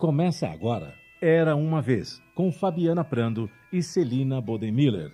Começa 0.00 0.48
agora. 0.48 0.94
Era 1.20 1.54
uma 1.54 1.82
vez, 1.82 2.22
com 2.34 2.50
Fabiana 2.50 3.04
Prando 3.04 3.50
e 3.70 3.82
Celina 3.82 4.40
Bodemiller. 4.40 5.12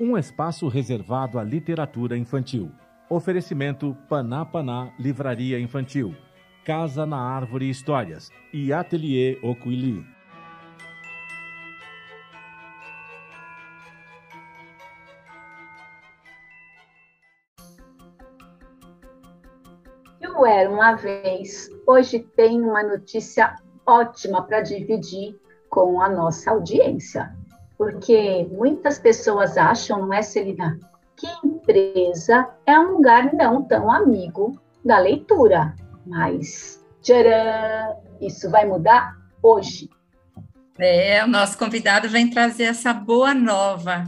Um 0.00 0.16
espaço 0.16 0.66
reservado 0.66 1.38
à 1.38 1.44
literatura 1.44 2.16
infantil. 2.16 2.72
Oferecimento 3.10 3.94
Paná 4.08 4.42
Paná 4.46 4.90
Livraria 4.98 5.60
Infantil, 5.60 6.16
Casa 6.64 7.04
na 7.04 7.18
Árvore 7.18 7.68
Histórias 7.68 8.30
e 8.50 8.72
Ateliê 8.72 9.38
Oquili. 9.42 10.02
Eu 20.18 20.46
era 20.46 20.70
uma 20.70 20.94
vez. 20.94 21.68
Hoje 21.86 22.20
tem 22.20 22.62
uma 22.62 22.82
notícia 22.82 23.54
ótima 23.86 24.42
para 24.42 24.60
dividir 24.60 25.38
com 25.68 26.00
a 26.00 26.08
nossa 26.08 26.50
audiência. 26.50 27.34
Porque 27.76 28.46
muitas 28.52 28.98
pessoas 28.98 29.56
acham, 29.56 30.00
não 30.00 30.12
é, 30.12 30.22
Celina, 30.22 30.78
que 31.16 31.26
empresa 31.44 32.48
é 32.66 32.78
um 32.78 32.92
lugar 32.92 33.32
não 33.32 33.62
tão 33.62 33.90
amigo 33.90 34.60
da 34.84 34.98
leitura. 34.98 35.74
Mas, 36.06 36.84
tcharam, 37.02 37.96
isso 38.20 38.50
vai 38.50 38.66
mudar 38.66 39.16
hoje. 39.42 39.90
É, 40.78 41.22
o 41.24 41.28
nosso 41.28 41.56
convidado 41.56 42.08
vem 42.08 42.30
trazer 42.30 42.64
essa 42.64 42.92
boa 42.92 43.32
nova. 43.32 44.04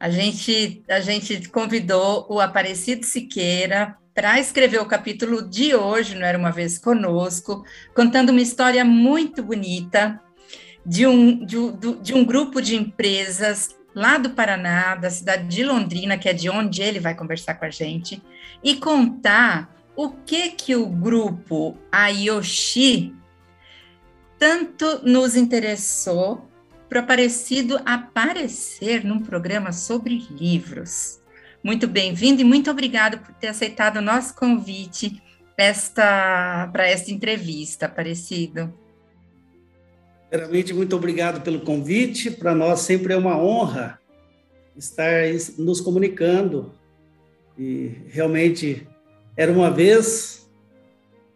A 0.00 0.10
gente, 0.10 0.82
a 0.88 1.00
gente 1.00 1.48
convidou 1.48 2.26
o 2.30 2.40
Aparecido 2.40 3.04
Siqueira 3.04 3.96
para 4.18 4.40
escrever 4.40 4.80
o 4.80 4.84
capítulo 4.84 5.48
de 5.48 5.76
hoje, 5.76 6.16
não 6.16 6.26
era 6.26 6.36
uma 6.36 6.50
vez 6.50 6.76
conosco, 6.76 7.64
contando 7.94 8.30
uma 8.30 8.40
história 8.40 8.84
muito 8.84 9.44
bonita 9.44 10.20
de 10.84 11.06
um, 11.06 11.46
de, 11.46 11.56
de 12.02 12.14
um 12.14 12.24
grupo 12.24 12.60
de 12.60 12.74
empresas 12.74 13.76
lá 13.94 14.18
do 14.18 14.30
Paraná, 14.30 14.96
da 14.96 15.08
cidade 15.08 15.46
de 15.46 15.62
Londrina, 15.62 16.18
que 16.18 16.28
é 16.28 16.32
de 16.32 16.50
onde 16.50 16.82
ele 16.82 16.98
vai 16.98 17.14
conversar 17.14 17.54
com 17.54 17.66
a 17.66 17.70
gente, 17.70 18.20
e 18.60 18.74
contar 18.74 19.72
o 19.94 20.10
que 20.10 20.48
que 20.48 20.74
o 20.74 20.86
grupo 20.86 21.78
Ayoshi 21.92 23.14
tanto 24.36 25.00
nos 25.04 25.36
interessou 25.36 26.50
para 26.88 26.98
o 26.98 27.02
Aparecido 27.04 27.80
aparecer 27.86 29.04
num 29.04 29.20
programa 29.20 29.70
sobre 29.70 30.26
livros. 30.28 31.20
Muito 31.62 31.86
bem-vindo 31.86 32.40
e 32.40 32.44
muito 32.44 32.70
obrigado 32.70 33.18
por 33.18 33.34
ter 33.34 33.48
aceitado 33.48 33.96
o 33.96 34.02
nosso 34.02 34.34
convite 34.34 35.22
esta, 35.56 36.68
para 36.72 36.88
esta 36.88 37.10
entrevista, 37.10 37.86
Aparecido. 37.86 38.72
Primeiramente, 40.30 40.74
muito 40.74 40.94
obrigado 40.94 41.40
pelo 41.40 41.60
convite. 41.60 42.30
Para 42.30 42.54
nós 42.54 42.80
sempre 42.80 43.14
é 43.14 43.16
uma 43.16 43.36
honra 43.36 43.98
estar 44.76 45.24
nos 45.58 45.80
comunicando. 45.80 46.72
E 47.58 48.02
realmente 48.08 48.86
era 49.36 49.50
uma 49.50 49.70
vez 49.70 50.48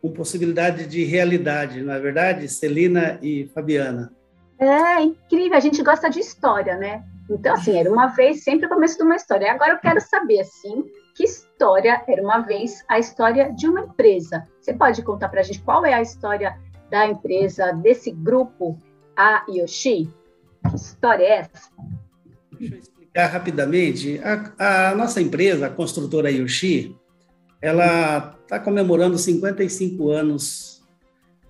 com 0.00 0.10
possibilidade 0.10 0.86
de 0.86 1.04
realidade, 1.04 1.80
não 1.80 1.92
é 1.92 2.00
verdade, 2.00 2.48
Celina 2.48 3.18
e 3.22 3.48
Fabiana? 3.54 4.12
É 4.58 5.00
incrível, 5.00 5.56
a 5.56 5.60
gente 5.60 5.82
gosta 5.82 6.10
de 6.10 6.18
história, 6.18 6.76
né? 6.76 7.04
Então, 7.34 7.54
assim, 7.54 7.78
era 7.78 7.90
uma 7.90 8.08
vez 8.08 8.44
sempre 8.44 8.66
o 8.66 8.68
começo 8.68 8.96
de 8.96 9.04
uma 9.04 9.16
história. 9.16 9.50
Agora 9.50 9.72
eu 9.72 9.78
quero 9.78 10.00
saber, 10.00 10.40
assim, 10.40 10.84
que 11.14 11.24
história 11.24 12.02
era 12.06 12.22
uma 12.22 12.40
vez 12.40 12.84
a 12.88 12.98
história 12.98 13.52
de 13.52 13.66
uma 13.68 13.80
empresa. 13.80 14.46
Você 14.60 14.74
pode 14.74 15.02
contar 15.02 15.28
para 15.28 15.40
a 15.40 15.42
gente 15.42 15.62
qual 15.62 15.84
é 15.84 15.94
a 15.94 16.02
história 16.02 16.58
da 16.90 17.06
empresa, 17.06 17.72
desse 17.72 18.10
grupo, 18.10 18.78
a 19.16 19.44
Yoshi? 19.48 20.10
Que 20.68 20.76
história 20.76 21.24
é 21.24 21.38
essa? 21.38 21.70
Deixa 22.58 22.74
eu 22.74 22.78
explicar 22.78 23.26
rapidamente. 23.26 24.20
A, 24.22 24.90
a 24.90 24.94
nossa 24.94 25.20
empresa, 25.20 25.66
a 25.66 25.70
construtora 25.70 26.30
Yoshi, 26.30 26.94
ela 27.60 28.36
está 28.42 28.60
comemorando 28.60 29.16
55 29.16 30.10
anos 30.10 30.82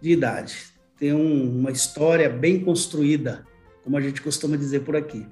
de 0.00 0.12
idade. 0.12 0.56
Tem 0.96 1.12
um, 1.12 1.58
uma 1.58 1.70
história 1.70 2.28
bem 2.28 2.60
construída, 2.60 3.44
como 3.82 3.96
a 3.96 4.00
gente 4.00 4.22
costuma 4.22 4.56
dizer 4.56 4.80
por 4.80 4.94
aqui. 4.94 5.26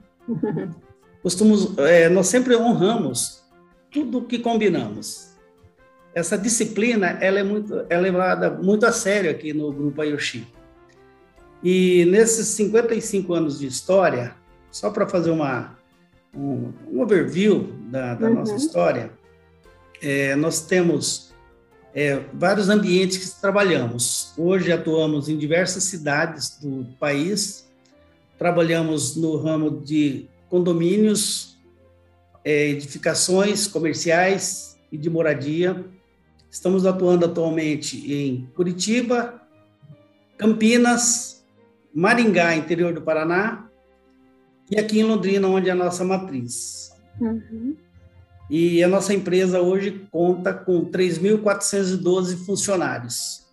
Costumos, 1.23 1.77
é, 1.79 2.09
nós 2.09 2.29
sempre 2.29 2.57
honramos 2.57 3.43
tudo 3.91 4.23
que 4.23 4.39
combinamos. 4.39 5.31
Essa 6.15 6.37
disciplina 6.37 7.19
ela 7.21 7.39
é 7.39 7.43
muito 7.43 7.85
é 7.89 7.97
levada 7.97 8.51
muito 8.51 8.85
a 8.85 8.93
sério 8.93 9.31
aqui 9.31 9.53
no 9.53 9.73
grupo 9.73 10.01
Ayoshi. 10.01 10.47
E 11.63 12.07
nesses 12.07 12.49
55 12.49 13.35
anos 13.35 13.59
de 13.59 13.67
história, 13.67 14.35
só 14.71 14.91
para 14.91 15.07
fazer 15.07 15.31
uma 15.31 15.79
um, 16.35 16.73
um 16.91 17.01
overview 17.03 17.73
da, 17.91 18.15
da 18.15 18.29
uhum. 18.29 18.35
nossa 18.35 18.55
história, 18.55 19.11
é, 20.01 20.35
nós 20.37 20.63
temos 20.63 21.35
é, 21.95 22.21
vários 22.33 22.69
ambientes 22.69 23.35
que 23.35 23.41
trabalhamos. 23.41 24.33
Hoje 24.37 24.73
atuamos 24.73 25.29
em 25.29 25.37
diversas 25.37 25.85
cidades 25.85 26.59
do 26.61 26.87
país 26.99 27.70
trabalhamos 28.41 29.17
no 29.17 29.37
ramo 29.37 29.83
de 29.83 30.27
condomínios, 30.49 31.61
é, 32.43 32.71
edificações 32.71 33.67
comerciais 33.67 34.79
e 34.91 34.97
de 34.97 35.11
moradia. 35.11 35.85
Estamos 36.51 36.87
atuando 36.87 37.27
atualmente 37.27 38.11
em 38.11 38.47
Curitiba, 38.57 39.43
Campinas, 40.39 41.45
Maringá, 41.95 42.57
interior 42.57 42.95
do 42.95 43.03
Paraná, 43.03 43.69
e 44.71 44.79
aqui 44.79 45.01
em 45.01 45.05
Londrina, 45.05 45.47
onde 45.47 45.69
é 45.69 45.73
a 45.73 45.75
nossa 45.75 46.03
matriz. 46.03 46.93
Uhum. 47.21 47.77
E 48.49 48.83
a 48.83 48.89
nossa 48.89 49.13
empresa 49.13 49.61
hoje 49.61 50.09
conta 50.11 50.55
com 50.55 50.87
3.412 50.87 52.47
funcionários. 52.47 53.47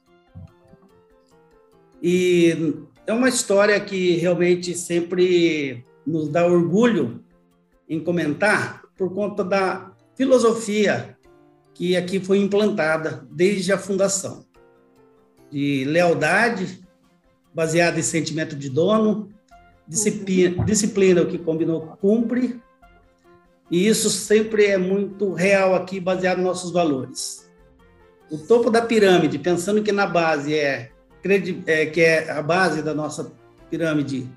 E 2.02 2.88
é 3.08 3.14
uma 3.14 3.30
história 3.30 3.80
que 3.80 4.18
realmente 4.18 4.76
sempre 4.76 5.86
nos 6.06 6.28
dá 6.28 6.46
orgulho 6.46 7.24
em 7.88 8.02
comentar 8.02 8.84
por 8.98 9.14
conta 9.14 9.46
da 9.46 9.92
filosofia 10.16 11.18
que 11.74 11.96
aqui 11.96 12.20
foi 12.20 12.40
implantada 12.40 13.26
desde 13.32 13.72
a 13.72 13.78
fundação. 13.78 14.46
De 15.50 15.86
lealdade, 15.86 16.82
baseada 17.54 17.98
em 17.98 18.04
sentimento 18.04 18.58
de 18.58 18.70
dono, 18.70 19.30
disciplina, 19.88 20.66
disciplina 20.66 21.22
o 21.22 21.28
que 21.28 21.38
combinou 21.38 21.98
cumpre, 22.02 22.62
e 23.72 23.88
isso 23.88 24.10
sempre 24.10 24.66
é 24.66 24.78
muito 24.78 25.34
real 25.34 25.76
aqui, 25.76 26.00
baseado 26.00 26.38
nos 26.38 26.48
nossos 26.48 26.72
valores. 26.72 27.50
O 28.30 28.38
topo 28.38 28.70
da 28.70 28.82
pirâmide, 28.82 29.40
pensando 29.40 29.82
que 29.82 29.92
na 29.94 30.06
base 30.06 30.54
é 30.54 30.92
é, 31.66 31.86
que 31.86 32.02
é 32.02 32.32
a 32.32 32.42
base 32.42 32.82
da 32.82 32.94
nossa 32.94 33.32
pirâmide, 33.70 34.28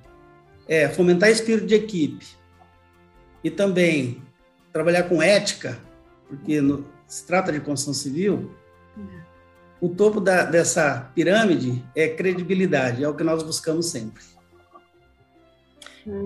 é 0.69 0.89
fomentar 0.89 1.31
espírito 1.31 1.67
de 1.67 1.75
equipe 1.75 2.27
e 3.43 3.51
também 3.51 4.23
trabalhar 4.73 5.05
com 5.05 5.23
ética, 5.23 5.79
porque 6.29 6.61
no, 6.61 6.87
se 7.07 7.27
trata 7.27 7.53
de 7.53 7.61
construção 7.61 7.95
civil, 7.95 8.55
o 9.81 9.89
topo 9.89 10.21
da, 10.21 10.45
dessa 10.45 11.11
pirâmide 11.15 11.83
é 11.95 12.09
credibilidade, 12.09 13.03
é 13.03 13.09
o 13.09 13.15
que 13.15 13.25
nós 13.25 13.43
buscamos 13.43 13.87
sempre. 13.87 14.23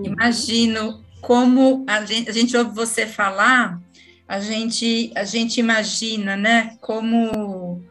Imagino 0.03 1.03
como 1.21 1.83
a 1.87 2.05
gente, 2.05 2.29
a 2.29 2.33
gente 2.33 2.55
ouve 2.55 2.71
você 2.75 3.07
falar, 3.07 3.81
a 4.27 4.39
gente, 4.39 5.11
a 5.15 5.23
gente 5.23 5.59
imagina, 5.59 6.35
né, 6.35 6.77
como, 6.81 7.81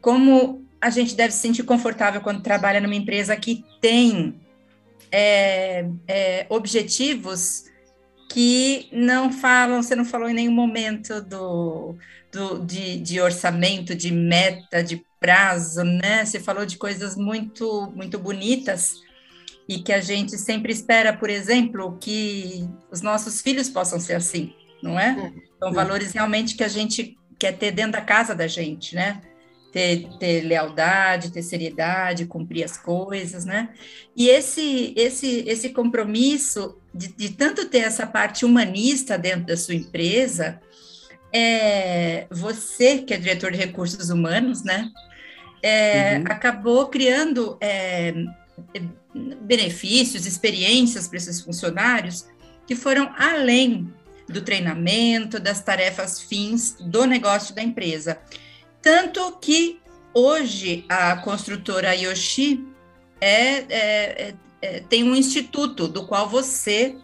como 0.00 0.63
a 0.84 0.90
gente 0.90 1.14
deve 1.14 1.32
se 1.32 1.40
sentir 1.40 1.62
confortável 1.62 2.20
quando 2.20 2.42
trabalha 2.42 2.78
numa 2.78 2.94
empresa 2.94 3.34
que 3.34 3.64
tem 3.80 4.38
é, 5.10 5.86
é, 6.06 6.46
objetivos 6.50 7.64
que 8.30 8.90
não 8.92 9.32
falam, 9.32 9.82
você 9.82 9.96
não 9.96 10.04
falou 10.04 10.28
em 10.28 10.34
nenhum 10.34 10.52
momento 10.52 11.22
do, 11.22 11.96
do 12.30 12.58
de, 12.66 12.98
de, 12.98 13.18
orçamento, 13.18 13.94
de 13.94 14.12
meta, 14.12 14.82
de 14.82 15.02
prazo, 15.18 15.82
né? 15.84 16.22
Você 16.22 16.38
falou 16.38 16.66
de 16.66 16.76
coisas 16.76 17.16
muito, 17.16 17.90
muito 17.96 18.18
bonitas 18.18 19.00
e 19.66 19.78
que 19.78 19.92
a 19.92 20.02
gente 20.02 20.36
sempre 20.36 20.70
espera, 20.70 21.14
por 21.14 21.30
exemplo, 21.30 21.96
que 21.98 22.68
os 22.90 23.00
nossos 23.00 23.40
filhos 23.40 23.70
possam 23.70 23.98
ser 23.98 24.16
assim, 24.16 24.52
não 24.82 25.00
é? 25.00 25.12
é 25.12 25.32
São 25.58 25.72
valores 25.72 26.12
realmente 26.12 26.54
que 26.54 26.64
a 26.64 26.68
gente 26.68 27.16
quer 27.38 27.52
ter 27.52 27.70
dentro 27.70 27.92
da 27.92 28.02
casa 28.02 28.34
da 28.34 28.46
gente, 28.46 28.94
né? 28.94 29.22
Ter, 29.74 30.08
ter 30.20 30.42
lealdade, 30.42 31.32
ter 31.32 31.42
seriedade, 31.42 32.26
cumprir 32.26 32.62
as 32.62 32.76
coisas, 32.76 33.44
né? 33.44 33.70
E 34.14 34.28
esse, 34.28 34.94
esse, 34.96 35.42
esse 35.48 35.70
compromisso 35.70 36.78
de, 36.94 37.08
de 37.08 37.30
tanto 37.30 37.66
ter 37.66 37.78
essa 37.78 38.06
parte 38.06 38.44
humanista 38.44 39.18
dentro 39.18 39.46
da 39.46 39.56
sua 39.56 39.74
empresa, 39.74 40.60
é, 41.32 42.28
você, 42.30 42.98
que 42.98 43.12
é 43.12 43.16
diretor 43.16 43.50
de 43.50 43.58
recursos 43.58 44.10
humanos, 44.10 44.62
né? 44.62 44.88
É, 45.60 46.18
uhum. 46.18 46.24
acabou 46.26 46.86
criando 46.86 47.58
é, 47.60 48.14
benefícios, 49.40 50.24
experiências 50.24 51.08
para 51.08 51.16
esses 51.16 51.40
funcionários 51.40 52.26
que 52.64 52.76
foram 52.76 53.12
além 53.18 53.92
do 54.28 54.40
treinamento, 54.40 55.40
das 55.40 55.60
tarefas 55.64 56.22
fins 56.22 56.76
do 56.78 57.06
negócio 57.06 57.56
da 57.56 57.62
empresa. 57.62 58.20
Tanto 58.84 59.38
que 59.40 59.80
hoje 60.12 60.84
a 60.90 61.16
construtora 61.16 61.94
Yoshi 61.94 62.68
é, 63.18 63.30
é, 63.30 63.64
é, 63.70 64.34
é, 64.60 64.80
tem 64.80 65.02
um 65.02 65.16
instituto 65.16 65.88
do 65.88 66.06
qual 66.06 66.28
você 66.28 66.94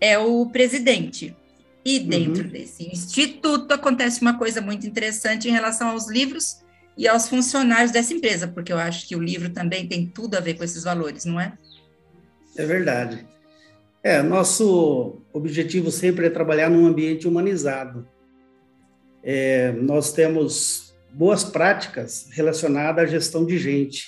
é 0.00 0.18
o 0.18 0.46
presidente. 0.46 1.36
E 1.84 1.98
dentro 1.98 2.44
uhum. 2.44 2.48
desse 2.48 2.88
instituto 2.90 3.72
acontece 3.72 4.22
uma 4.22 4.38
coisa 4.38 4.62
muito 4.62 4.86
interessante 4.86 5.48
em 5.48 5.52
relação 5.52 5.90
aos 5.90 6.08
livros 6.08 6.62
e 6.96 7.06
aos 7.06 7.28
funcionários 7.28 7.90
dessa 7.90 8.14
empresa, 8.14 8.48
porque 8.48 8.72
eu 8.72 8.78
acho 8.78 9.06
que 9.06 9.14
o 9.14 9.20
livro 9.20 9.50
também 9.50 9.86
tem 9.86 10.06
tudo 10.06 10.36
a 10.36 10.40
ver 10.40 10.54
com 10.54 10.64
esses 10.64 10.84
valores, 10.84 11.26
não 11.26 11.38
é? 11.38 11.52
É 12.56 12.64
verdade. 12.64 13.26
É, 14.02 14.22
nosso 14.22 15.20
objetivo 15.32 15.90
sempre 15.90 16.26
é 16.26 16.30
trabalhar 16.30 16.70
num 16.70 16.86
ambiente 16.86 17.28
humanizado. 17.28 18.08
É, 19.22 19.72
nós 19.72 20.12
temos 20.12 20.91
boas 21.14 21.44
práticas 21.44 22.28
relacionadas 22.30 23.04
à 23.04 23.06
gestão 23.06 23.44
de 23.44 23.58
gente. 23.58 24.06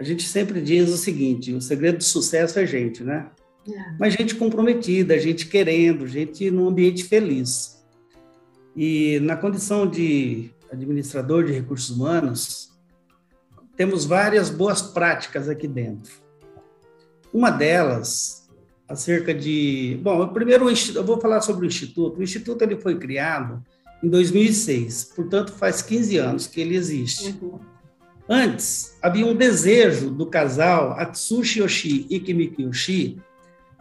A 0.00 0.04
gente 0.04 0.22
sempre 0.24 0.60
diz 0.60 0.90
o 0.90 0.96
seguinte: 0.96 1.52
o 1.52 1.60
segredo 1.60 1.98
do 1.98 2.04
sucesso 2.04 2.58
é 2.58 2.66
gente, 2.66 3.02
né? 3.02 3.30
É. 3.68 3.96
Mas 3.98 4.14
gente 4.14 4.34
comprometida, 4.34 5.18
gente 5.18 5.46
querendo, 5.46 6.06
gente 6.06 6.50
num 6.50 6.68
ambiente 6.68 7.04
feliz. 7.04 7.82
E 8.76 9.20
na 9.20 9.36
condição 9.36 9.88
de 9.88 10.50
administrador 10.70 11.44
de 11.44 11.52
recursos 11.52 11.90
humanos, 11.90 12.72
temos 13.76 14.04
várias 14.04 14.50
boas 14.50 14.82
práticas 14.82 15.48
aqui 15.48 15.68
dentro. 15.68 16.12
Uma 17.32 17.50
delas 17.50 18.48
acerca 18.88 19.32
de. 19.32 19.98
Bom, 20.02 20.28
primeiro 20.28 20.68
eu 20.68 21.04
vou 21.04 21.20
falar 21.20 21.40
sobre 21.40 21.66
o 21.66 21.68
Instituto. 21.68 22.18
O 22.18 22.22
Instituto 22.22 22.62
ele 22.62 22.76
foi 22.76 22.98
criado 22.98 23.62
em 24.04 24.08
2006, 24.08 25.12
portanto, 25.16 25.52
faz 25.52 25.80
15 25.80 26.18
anos 26.18 26.46
que 26.46 26.60
ele 26.60 26.76
existe. 26.76 27.34
Uhum. 27.40 27.58
Antes, 28.28 28.96
havia 29.02 29.26
um 29.26 29.34
desejo 29.34 30.10
do 30.10 30.26
casal 30.26 30.92
Atsushi 30.92 31.60
Yoshi 31.60 32.06
e 32.10 32.20
Kimiki 32.20 32.62
Yoshi 32.62 33.18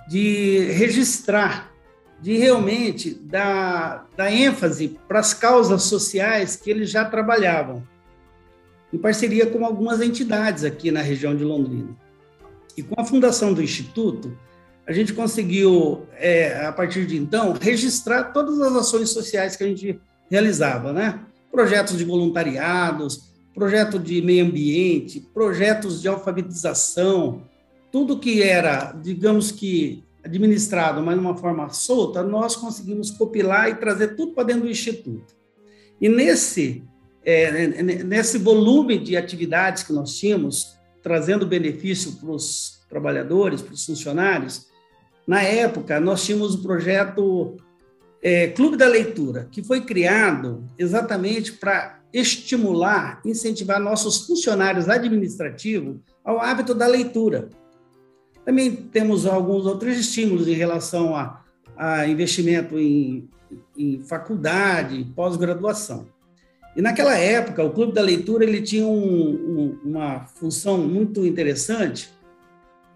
de 0.08 0.60
registrar, 0.72 1.74
de 2.22 2.38
realmente 2.38 3.14
dar, 3.14 4.08
dar 4.16 4.32
ênfase 4.32 4.98
para 5.08 5.20
as 5.20 5.34
causas 5.34 5.84
sociais 5.84 6.56
que 6.56 6.70
eles 6.70 6.90
já 6.90 7.04
trabalhavam, 7.04 7.84
em 8.94 8.98
parceria 8.98 9.46
com 9.46 9.66
algumas 9.66 10.00
entidades 10.00 10.64
aqui 10.64 10.90
na 10.90 11.02
região 11.02 11.36
de 11.36 11.44
Londrina. 11.44 11.98
E 12.78 12.84
com 12.84 13.00
a 13.00 13.04
fundação 13.04 13.54
do 13.54 13.62
Instituto, 13.62 14.38
a 14.88 14.94
gente 14.94 15.14
conseguiu, 15.14 16.06
é, 16.18 16.66
a 16.66 16.72
partir 16.72 17.06
de 17.06 17.18
então, 17.18 17.54
registrar 17.54 18.32
todas 18.32 18.60
as 18.62 18.74
ações 18.74 19.10
sociais 19.10 19.56
que 19.56 19.64
a 19.64 19.68
gente 19.68 20.00
realizava, 20.30 20.92
né? 20.92 21.20
Projetos 21.52 21.98
de 21.98 22.04
voluntariados, 22.04 23.34
projeto 23.54 24.00
de 24.00 24.22
meio 24.22 24.46
ambiente, 24.46 25.20
projetos 25.20 26.02
de 26.02 26.08
alfabetização, 26.08 27.44
tudo 27.92 28.20
que 28.20 28.42
era, 28.42 28.92
digamos 28.92 29.52
que, 29.52 30.04
administrado, 30.24 31.02
mas 31.04 31.16
de 31.16 31.22
uma 31.22 31.36
forma 31.38 31.70
solta, 31.70 32.24
nós 32.24 32.56
conseguimos 32.56 33.12
copilar 33.12 33.70
e 33.70 33.76
trazer 33.76 34.16
tudo 34.16 34.34
para 34.34 34.46
dentro 34.46 34.64
do 34.64 34.70
Instituto. 34.70 35.36
E 36.02 36.10
nesse, 36.10 36.84
é, 37.24 37.68
nesse 38.04 38.38
volume 38.38 38.98
de 38.98 39.16
atividades 39.16 39.84
que 39.84 39.94
nós 39.94 40.18
tínhamos, 40.18 40.78
trazendo 41.04 41.46
benefício 41.46 42.14
para 42.14 42.32
os 42.32 42.80
trabalhadores, 42.90 43.62
para 43.62 43.74
os 43.74 43.86
funcionários, 43.86 44.68
na 45.28 45.42
época, 45.42 46.00
nós 46.00 46.26
tínhamos 46.26 46.56
o 46.56 46.62
projeto 46.62 47.58
é, 48.24 48.48
Clube 48.48 48.78
da 48.78 48.88
Leitura, 48.88 49.50
que 49.52 49.62
foi 49.62 49.82
criado 49.82 50.64
exatamente 50.80 51.52
para 51.52 52.00
estimular, 52.14 53.20
incentivar 53.26 53.82
nossos 53.82 54.26
funcionários 54.26 54.88
administrativos 54.88 55.98
ao 56.24 56.40
hábito 56.40 56.74
da 56.74 56.88
leitura. 56.88 57.50
Também 58.46 58.72
temos 58.74 59.26
alguns 59.26 59.66
outros 59.66 59.98
estímulos 59.98 60.48
em 60.48 60.54
relação 60.54 61.16
a, 61.16 61.42
a 61.76 62.08
investimento 62.08 62.80
em, 62.80 63.28
em 63.78 64.00
faculdade, 64.04 65.12
pós-graduação. 65.16 66.08
E 66.76 66.82
naquela 66.82 67.18
época, 67.18 67.64
o 67.64 67.72
Clube 67.72 67.94
da 67.94 68.02
Leitura 68.02 68.44
ele 68.44 68.62
tinha 68.62 68.86
um, 68.86 69.34
um, 69.34 69.80
uma 69.84 70.26
função 70.26 70.78
muito 70.78 71.26
interessante, 71.26 72.10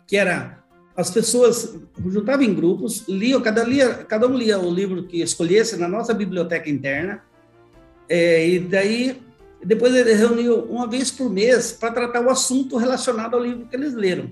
que 0.07 0.15
era 0.15 0.63
as 0.97 1.11
pessoas 1.11 1.75
juntavam 2.07 2.44
em 2.44 2.55
grupos, 2.55 3.07
liam, 3.07 3.39
cada, 3.39 3.63
lia, 3.63 3.94
cada 3.94 4.27
um 4.27 4.35
lia 4.35 4.57
o 4.57 4.73
livro 4.73 5.03
que 5.03 5.21
escolhesse 5.21 5.77
na 5.77 5.88
nossa 5.88 6.11
biblioteca 6.11 6.67
interna, 6.67 7.21
é, 8.09 8.49
e 8.49 8.59
daí 8.59 9.21
depois 9.63 9.94
eles 9.94 10.17
reuniam 10.17 10.59
uma 10.61 10.88
vez 10.88 11.11
por 11.11 11.29
mês 11.29 11.71
para 11.71 11.91
tratar 11.91 12.21
o 12.21 12.31
assunto 12.31 12.77
relacionado 12.77 13.35
ao 13.35 13.44
livro 13.44 13.67
que 13.67 13.75
eles 13.75 13.94
leram. 13.94 14.31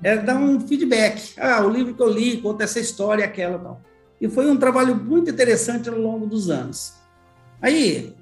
Era 0.00 0.22
dar 0.22 0.36
um 0.36 0.60
feedback. 0.60 1.34
Ah, 1.36 1.64
o 1.66 1.68
livro 1.68 1.92
que 1.92 2.02
eu 2.02 2.08
li 2.08 2.40
conta 2.40 2.64
essa 2.64 2.78
história, 2.78 3.24
aquela 3.24 3.58
tal. 3.58 3.82
E 4.20 4.28
foi 4.28 4.48
um 4.48 4.56
trabalho 4.56 4.94
muito 4.94 5.30
interessante 5.30 5.88
ao 5.88 5.98
longo 5.98 6.26
dos 6.26 6.50
anos. 6.50 6.94
Aí, 7.60 8.14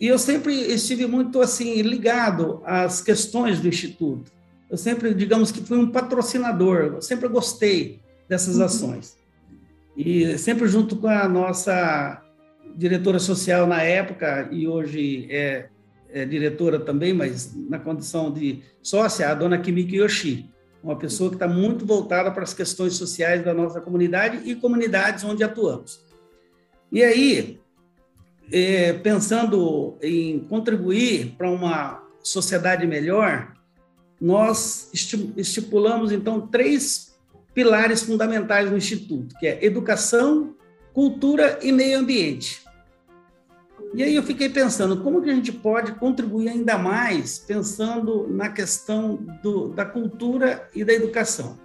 e 0.00 0.06
eu 0.06 0.18
sempre 0.18 0.54
estive 0.54 1.06
muito 1.06 1.40
assim 1.40 1.82
ligado 1.82 2.62
às 2.64 3.00
questões 3.00 3.60
do 3.60 3.68
instituto 3.68 4.35
eu 4.70 4.76
sempre, 4.76 5.14
digamos 5.14 5.52
que 5.52 5.60
fui 5.60 5.78
um 5.78 5.90
patrocinador, 5.90 6.94
eu 6.94 7.02
sempre 7.02 7.28
gostei 7.28 8.00
dessas 8.28 8.56
uhum. 8.56 8.64
ações. 8.64 9.16
E 9.96 10.36
sempre 10.38 10.68
junto 10.68 10.96
com 10.96 11.08
a 11.08 11.28
nossa 11.28 12.22
diretora 12.76 13.18
social 13.18 13.66
na 13.66 13.82
época, 13.82 14.48
e 14.50 14.68
hoje 14.68 15.26
é, 15.30 15.68
é 16.10 16.24
diretora 16.26 16.78
também, 16.78 17.14
mas 17.14 17.54
na 17.54 17.78
condição 17.78 18.30
de 18.32 18.62
sócia, 18.82 19.30
a 19.30 19.34
dona 19.34 19.58
Kimiki 19.58 19.96
Yoshi, 19.96 20.50
uma 20.82 20.96
pessoa 20.96 21.30
que 21.30 21.36
está 21.36 21.48
muito 21.48 21.86
voltada 21.86 22.30
para 22.30 22.42
as 22.42 22.52
questões 22.52 22.94
sociais 22.94 23.44
da 23.44 23.54
nossa 23.54 23.80
comunidade 23.80 24.48
e 24.48 24.54
comunidades 24.54 25.24
onde 25.24 25.42
atuamos. 25.42 26.04
E 26.92 27.02
aí, 27.02 27.58
é, 28.52 28.92
pensando 28.92 29.96
em 30.02 30.38
contribuir 30.40 31.34
para 31.36 31.50
uma 31.50 32.02
sociedade 32.22 32.86
melhor, 32.86 33.55
nós 34.20 34.90
estipulamos, 34.92 36.10
então, 36.10 36.46
três 36.46 37.14
pilares 37.52 38.02
fundamentais 38.02 38.68
do 38.68 38.76
Instituto, 38.76 39.34
que 39.38 39.46
é 39.46 39.64
educação, 39.64 40.54
cultura 40.92 41.58
e 41.62 41.72
meio 41.72 41.98
ambiente. 41.98 42.64
E 43.94 44.02
aí 44.02 44.14
eu 44.14 44.22
fiquei 44.22 44.48
pensando, 44.48 45.02
como 45.02 45.22
que 45.22 45.30
a 45.30 45.34
gente 45.34 45.52
pode 45.52 45.92
contribuir 45.92 46.48
ainda 46.48 46.76
mais 46.76 47.38
pensando 47.38 48.26
na 48.28 48.50
questão 48.50 49.16
do, 49.42 49.68
da 49.68 49.84
cultura 49.84 50.68
e 50.74 50.84
da 50.84 50.92
educação? 50.92 51.58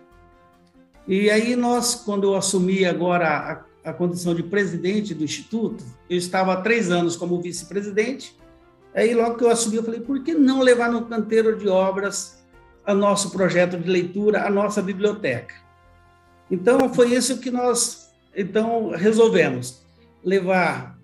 E 1.08 1.30
aí 1.30 1.56
nós, 1.56 1.96
quando 1.96 2.26
eu 2.26 2.36
assumi 2.36 2.86
agora 2.86 3.66
a, 3.84 3.90
a 3.90 3.94
condição 3.94 4.36
de 4.36 4.44
presidente 4.44 5.14
do 5.14 5.24
Instituto, 5.24 5.84
eu 6.10 6.18
estava 6.18 6.54
há 6.54 6.62
três 6.62 6.92
anos 6.92 7.18
como 7.18 7.42
vice-presidente, 7.42 8.38
aí 8.94 9.14
logo 9.14 9.36
que 9.36 9.44
eu 9.44 9.50
assumi, 9.50 9.78
eu 9.78 9.84
falei, 9.84 10.00
por 10.00 10.24
que 10.24 10.34
não 10.34 10.62
levar 10.62 10.92
no 10.92 11.06
canteiro 11.06 11.58
de 11.58 11.68
obras 11.68 12.41
o 12.88 12.94
nosso 12.94 13.32
projeto 13.32 13.78
de 13.78 13.90
leitura, 13.90 14.46
a 14.46 14.50
nossa 14.50 14.82
biblioteca. 14.82 15.56
Então, 16.50 16.94
foi 16.94 17.14
isso 17.14 17.40
que 17.40 17.52
nós 17.52 18.12
então 18.36 18.92
resolvemos 18.92 19.82
levar 20.24 20.98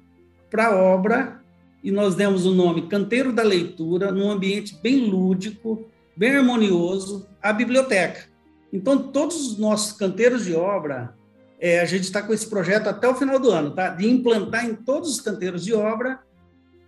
para 0.50 0.67
a 0.67 0.75
obra 0.75 1.41
e 1.84 1.91
nós 1.91 2.15
demos 2.15 2.46
o 2.46 2.53
nome 2.53 2.88
Canteiro 2.88 3.31
da 3.31 3.43
Leitura, 3.43 4.12
num 4.12 4.31
ambiente 4.31 4.77
bem 4.81 5.05
lúdico, 5.10 5.86
bem 6.15 6.36
harmonioso, 6.36 7.27
a 7.41 7.53
biblioteca. 7.53 8.27
Então, 8.72 8.98
todos 8.98 9.36
os 9.36 9.57
nossos 9.57 9.93
canteiros 9.93 10.46
de 10.46 10.53
obra, 10.53 11.15
é, 11.60 11.79
a 11.79 11.86
gente 11.86 12.03
está 12.03 12.22
com 12.22 12.34
esse 12.34 12.48
projeto 12.48 12.88
até 12.88 13.07
o 13.07 13.15
final 13.15 13.39
do 13.39 13.51
ano, 13.51 13.72
tá? 13.72 13.89
de 13.89 14.07
implantar 14.07 14.65
em 14.65 14.75
todos 14.75 15.10
os 15.10 15.22
canteiros 15.22 15.63
de 15.63 15.74
obra 15.74 16.19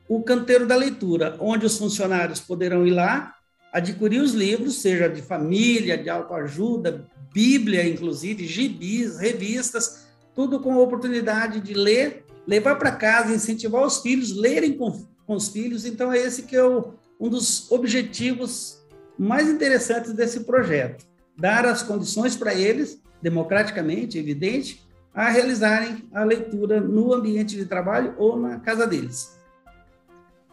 o 0.08 0.24
canteiro 0.24 0.66
da 0.66 0.76
leitura, 0.76 1.36
onde 1.40 1.66
os 1.66 1.78
funcionários 1.78 2.40
poderão 2.40 2.86
ir 2.86 2.92
lá 2.92 3.36
adquirir 3.72 4.22
os 4.22 4.34
livros, 4.34 4.82
seja 4.82 5.08
de 5.08 5.22
família, 5.22 5.98
de 5.98 6.10
autoajuda, 6.10 7.08
Bíblia, 7.34 7.88
inclusive, 7.88 8.48
gibis, 8.48 9.20
revistas, 9.20 10.08
tudo 10.34 10.60
com 10.60 10.74
a 10.74 10.80
oportunidade 10.80 11.62
de 11.62 11.74
ler, 11.74 12.26
levar 12.48 12.76
para 12.76 12.92
casa, 12.92 13.34
incentivar 13.34 13.86
os 13.86 14.00
filhos, 14.00 14.36
lerem 14.36 14.74
com, 14.74 15.06
com 15.26 15.36
os 15.36 15.50
filhos. 15.50 15.86
Então, 15.86 16.12
é 16.12 16.18
esse 16.18 16.44
que 16.44 16.56
é 16.56 16.64
o, 16.64 16.94
um 17.20 17.30
dos 17.30 17.72
objetivos 17.72 18.80
mais 19.18 19.48
interessantes 19.48 20.14
desse 20.14 20.42
projeto. 20.42 21.06
Dar 21.38 21.66
as 21.66 21.84
condições 21.84 22.36
para 22.36 22.54
eles, 22.54 23.00
democraticamente, 23.22 24.18
evidente, 24.18 24.84
a 25.14 25.30
realizarem 25.30 26.08
a 26.14 26.24
leitura 26.24 26.80
no 26.80 27.14
ambiente 27.14 27.56
de 27.56 27.66
trabalho 27.66 28.16
ou 28.18 28.40
na 28.40 28.60
casa 28.60 28.88
deles. 28.88 29.39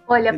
Olha, 0.08 0.32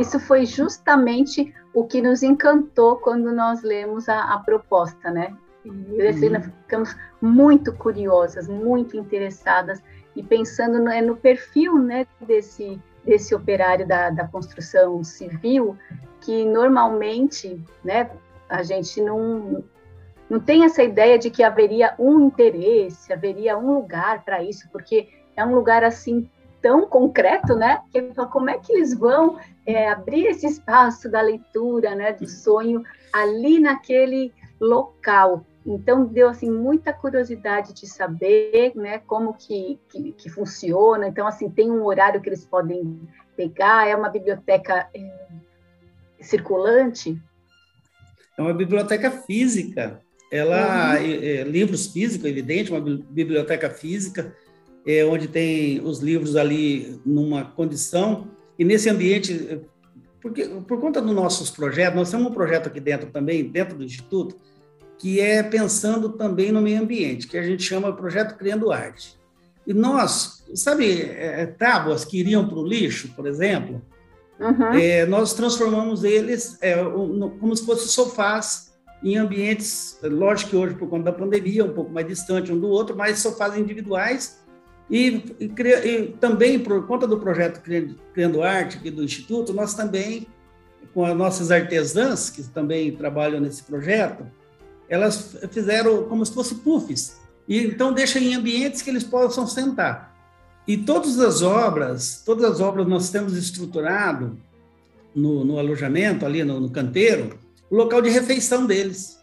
isso 0.00 0.18
foi 0.18 0.44
justamente 0.44 1.54
o 1.72 1.84
que 1.84 2.02
nos 2.02 2.22
encantou 2.22 2.96
quando 2.96 3.32
nós 3.32 3.62
lemos 3.62 4.08
a, 4.08 4.34
a 4.34 4.38
proposta, 4.38 5.10
né? 5.10 5.36
E 5.64 5.68
e 5.68 6.28
uhum. 6.28 6.42
ficamos 6.42 6.94
muito 7.20 7.72
curiosas, 7.72 8.48
muito 8.48 8.96
interessadas 8.96 9.82
e 10.14 10.22
pensando 10.22 10.78
no, 10.78 10.90
é, 10.90 11.00
no 11.00 11.16
perfil, 11.16 11.78
né, 11.78 12.06
desse 12.20 12.80
desse 13.04 13.34
operário 13.34 13.86
da, 13.86 14.08
da 14.08 14.26
construção 14.26 15.04
civil, 15.04 15.76
que 16.22 16.42
normalmente, 16.46 17.62
né, 17.84 18.10
a 18.48 18.62
gente 18.62 19.00
não 19.00 19.62
não 20.28 20.40
tem 20.40 20.64
essa 20.64 20.82
ideia 20.82 21.18
de 21.18 21.30
que 21.30 21.42
haveria 21.42 21.94
um 21.98 22.26
interesse, 22.26 23.12
haveria 23.12 23.58
um 23.58 23.74
lugar 23.74 24.24
para 24.24 24.42
isso, 24.42 24.66
porque 24.72 25.10
é 25.36 25.44
um 25.44 25.54
lugar 25.54 25.84
assim 25.84 26.28
tão 26.64 26.86
concreto, 26.86 27.54
né? 27.54 27.82
Que 27.92 28.00
como 28.32 28.48
é 28.48 28.58
que 28.58 28.72
eles 28.72 28.94
vão 28.98 29.38
é, 29.66 29.90
abrir 29.90 30.24
esse 30.28 30.46
espaço 30.46 31.10
da 31.10 31.20
leitura, 31.20 31.94
né, 31.94 32.14
do 32.14 32.26
sonho 32.26 32.82
ali 33.12 33.60
naquele 33.60 34.32
local? 34.58 35.44
Então 35.66 36.06
deu 36.06 36.26
assim 36.26 36.50
muita 36.50 36.90
curiosidade 36.90 37.74
de 37.74 37.86
saber, 37.86 38.72
né, 38.74 38.98
como 39.00 39.34
que, 39.34 39.78
que, 39.90 40.12
que 40.12 40.30
funciona. 40.30 41.06
Então 41.06 41.26
assim 41.26 41.50
tem 41.50 41.70
um 41.70 41.84
horário 41.84 42.22
que 42.22 42.30
eles 42.30 42.46
podem 42.46 42.98
pegar. 43.36 43.86
É 43.86 43.94
uma 43.94 44.08
biblioteca 44.08 44.88
é, 44.94 45.28
circulante. 46.22 47.20
É 48.38 48.40
uma 48.40 48.54
biblioteca 48.54 49.10
física. 49.10 50.00
Ela 50.32 50.94
uhum. 50.94 51.04
é, 51.04 51.26
é, 51.26 51.44
livros 51.44 51.88
físicos, 51.88 52.26
evidente, 52.26 52.70
uma 52.70 52.80
biblioteca 52.80 53.68
física 53.68 54.34
é, 54.86 55.04
onde 55.04 55.28
tem 55.28 55.80
os 55.80 56.00
livros 56.00 56.36
ali 56.36 57.00
numa 57.04 57.44
condição, 57.44 58.28
e 58.58 58.64
nesse 58.64 58.88
ambiente, 58.88 59.60
porque 60.20 60.46
por 60.66 60.80
conta 60.80 61.00
dos 61.00 61.14
nossos 61.14 61.50
projetos, 61.50 61.96
nós 61.96 62.10
temos 62.10 62.26
um 62.26 62.32
projeto 62.32 62.68
aqui 62.68 62.80
dentro 62.80 63.10
também, 63.10 63.48
dentro 63.48 63.76
do 63.76 63.84
Instituto, 63.84 64.36
que 64.98 65.20
é 65.20 65.42
pensando 65.42 66.10
também 66.10 66.52
no 66.52 66.60
meio 66.60 66.80
ambiente, 66.80 67.26
que 67.26 67.36
a 67.36 67.42
gente 67.42 67.62
chama 67.62 67.92
Projeto 67.92 68.36
Criando 68.36 68.70
Arte. 68.70 69.18
E 69.66 69.72
nós, 69.72 70.44
sabe, 70.54 71.02
é, 71.02 71.46
tábuas 71.46 72.04
que 72.04 72.20
iriam 72.20 72.46
para 72.46 72.58
o 72.58 72.66
lixo, 72.66 73.08
por 73.16 73.26
exemplo, 73.26 73.82
uhum. 74.38 74.74
é, 74.74 75.06
nós 75.06 75.32
transformamos 75.32 76.04
eles 76.04 76.58
é, 76.60 76.76
como 76.84 77.56
se 77.56 77.64
fossem 77.64 77.88
sofás 77.88 78.72
em 79.02 79.16
ambientes, 79.16 79.98
lógico 80.02 80.50
que 80.50 80.56
hoje, 80.56 80.74
por 80.74 80.88
conta 80.88 81.04
da 81.04 81.12
pandemia, 81.12 81.64
um 81.64 81.74
pouco 81.74 81.90
mais 81.90 82.06
distante 82.06 82.52
um 82.52 82.58
do 82.58 82.68
outro, 82.68 82.96
mas 82.96 83.18
sofás 83.18 83.56
individuais 83.58 84.43
e, 84.90 85.36
e, 85.40 85.46
e, 85.46 86.06
também, 86.20 86.58
por 86.58 86.86
conta 86.86 87.06
do 87.06 87.18
projeto 87.18 87.62
Criando 88.12 88.42
Arte 88.42 88.76
aqui 88.76 88.90
do 88.90 89.02
Instituto, 89.02 89.52
nós 89.52 89.74
também, 89.74 90.26
com 90.92 91.04
as 91.04 91.16
nossas 91.16 91.50
artesãs, 91.50 92.30
que 92.30 92.42
também 92.44 92.94
trabalham 92.94 93.40
nesse 93.40 93.62
projeto, 93.62 94.26
elas 94.88 95.36
fizeram 95.50 96.04
como 96.04 96.24
se 96.24 96.32
fossem 96.32 96.58
puffs. 96.58 97.18
E 97.48 97.58
então 97.58 97.92
deixa 97.92 98.18
em 98.18 98.34
ambientes 98.34 98.82
que 98.82 98.90
eles 98.90 99.04
possam 99.04 99.46
sentar. 99.46 100.14
E 100.66 100.76
todas 100.76 101.18
as 101.18 101.42
obras, 101.42 102.22
todas 102.24 102.44
as 102.44 102.60
obras 102.60 102.86
nós 102.86 103.10
temos 103.10 103.36
estruturado 103.36 104.38
no, 105.14 105.44
no 105.44 105.58
alojamento, 105.58 106.24
ali 106.24 106.42
no, 106.42 106.58
no, 106.58 106.70
canteiro, 106.70 107.38
o 107.70 107.76
local 107.76 108.00
de 108.00 108.08
refeição 108.08 108.66
deles. 108.66 109.18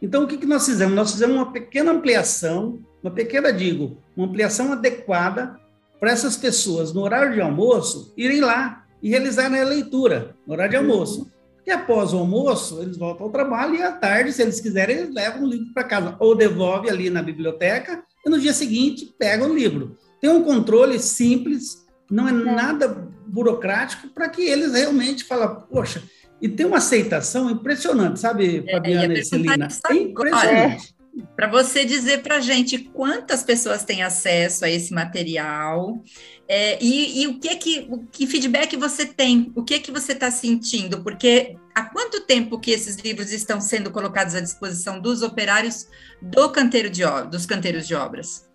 Então, 0.00 0.24
o 0.24 0.26
que, 0.26 0.38
que 0.38 0.46
nós 0.46 0.64
fizemos? 0.64 0.94
Nós 0.94 1.12
fizemos 1.12 1.36
uma 1.36 1.52
pequena 1.52 1.92
ampliação 1.92 2.80
uma 3.02 3.10
pequena, 3.10 3.52
digo, 3.52 3.98
uma 4.16 4.26
ampliação 4.26 4.72
adequada 4.72 5.58
para 6.00 6.10
essas 6.10 6.36
pessoas, 6.36 6.92
no 6.92 7.02
horário 7.02 7.34
de 7.34 7.40
almoço, 7.40 8.12
irem 8.16 8.40
lá 8.40 8.84
e 9.02 9.10
realizarem 9.10 9.60
a 9.60 9.64
leitura, 9.64 10.36
no 10.46 10.52
horário 10.52 10.70
de 10.70 10.76
almoço. 10.76 11.30
E 11.66 11.70
após 11.70 12.12
o 12.12 12.18
almoço, 12.18 12.80
eles 12.80 12.96
voltam 12.96 13.26
ao 13.26 13.32
trabalho 13.32 13.74
e 13.74 13.82
à 13.82 13.92
tarde, 13.92 14.32
se 14.32 14.40
eles 14.40 14.60
quiserem, 14.60 14.96
eles 14.96 15.14
levam 15.14 15.42
o 15.42 15.48
livro 15.48 15.72
para 15.74 15.84
casa, 15.84 16.16
ou 16.18 16.34
devolve 16.34 16.88
ali 16.88 17.10
na 17.10 17.22
biblioteca, 17.22 18.02
e 18.24 18.30
no 18.30 18.38
dia 18.38 18.52
seguinte 18.52 19.14
pegam 19.18 19.50
o 19.50 19.54
livro. 19.54 19.96
Tem 20.20 20.30
um 20.30 20.42
controle 20.42 20.98
simples, 20.98 21.86
não 22.10 22.26
é, 22.28 22.32
nada 22.32 22.88
burocrático, 23.26 24.08
para 24.08 24.28
que 24.28 24.42
eles 24.42 24.72
realmente 24.72 25.24
falem, 25.24 25.56
poxa, 25.70 26.02
e 26.40 26.48
tem 26.48 26.64
uma 26.64 26.78
aceitação 26.78 27.50
impressionante, 27.50 28.18
sabe, 28.18 28.64
Fabiana 28.70 29.14
é, 29.14 29.18
e 29.18 29.24
Celina? 29.24 29.68
É 29.90 29.94
impressionante 29.94 30.97
para 31.36 31.48
você 31.48 31.84
dizer 31.84 32.22
para 32.22 32.36
a 32.36 32.40
gente 32.40 32.78
quantas 32.78 33.42
pessoas 33.42 33.84
têm 33.84 34.02
acesso 34.02 34.64
a 34.64 34.70
esse 34.70 34.92
material 34.92 36.02
é, 36.48 36.82
e, 36.82 37.22
e, 37.22 37.26
o 37.26 37.38
que 37.38 37.56
que 37.56 37.86
o 37.90 37.98
que 38.06 38.26
feedback 38.26 38.76
você 38.76 39.04
tem, 39.04 39.52
o 39.54 39.62
que 39.62 39.80
que 39.80 39.90
você 39.90 40.12
está 40.12 40.30
sentindo, 40.30 41.02
porque 41.02 41.56
há 41.74 41.84
quanto 41.84 42.22
tempo 42.22 42.58
que 42.58 42.70
esses 42.70 42.96
livros 42.96 43.32
estão 43.32 43.60
sendo 43.60 43.90
colocados 43.90 44.34
à 44.34 44.40
disposição 44.40 45.00
dos 45.00 45.22
operários 45.22 45.88
do 46.22 46.48
canteiro 46.50 46.88
de 46.88 47.02
dos 47.30 47.44
canteiros 47.46 47.86
de 47.86 47.94
obras? 47.94 48.48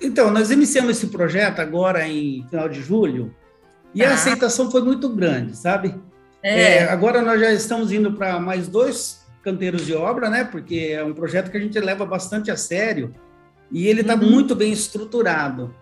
Então, 0.00 0.30
nós 0.30 0.50
iniciamos 0.50 0.98
esse 0.98 1.06
projeto 1.06 1.60
agora 1.60 2.06
em 2.06 2.46
final 2.48 2.68
de 2.68 2.82
julho 2.82 3.34
e 3.94 4.04
ah. 4.04 4.10
a 4.10 4.14
aceitação 4.14 4.70
foi 4.70 4.82
muito 4.82 5.08
grande, 5.08 5.56
sabe? 5.56 5.94
É. 6.42 6.78
É, 6.78 6.84
agora 6.84 7.22
nós 7.22 7.40
já 7.40 7.52
estamos 7.52 7.90
indo 7.90 8.12
para 8.12 8.38
mais 8.38 8.68
dois 8.68 9.26
canteiros 9.48 9.86
de 9.86 9.94
obra, 9.94 10.28
né? 10.28 10.44
Porque 10.44 10.90
é 10.92 11.02
um 11.02 11.14
projeto 11.14 11.50
que 11.50 11.56
a 11.56 11.60
gente 11.60 11.78
leva 11.80 12.04
bastante 12.04 12.50
a 12.50 12.56
sério 12.56 13.14
e 13.70 13.86
ele 13.86 14.02
está 14.02 14.14
uhum. 14.14 14.30
muito 14.30 14.54
bem 14.54 14.72
estruturado. 14.72 15.74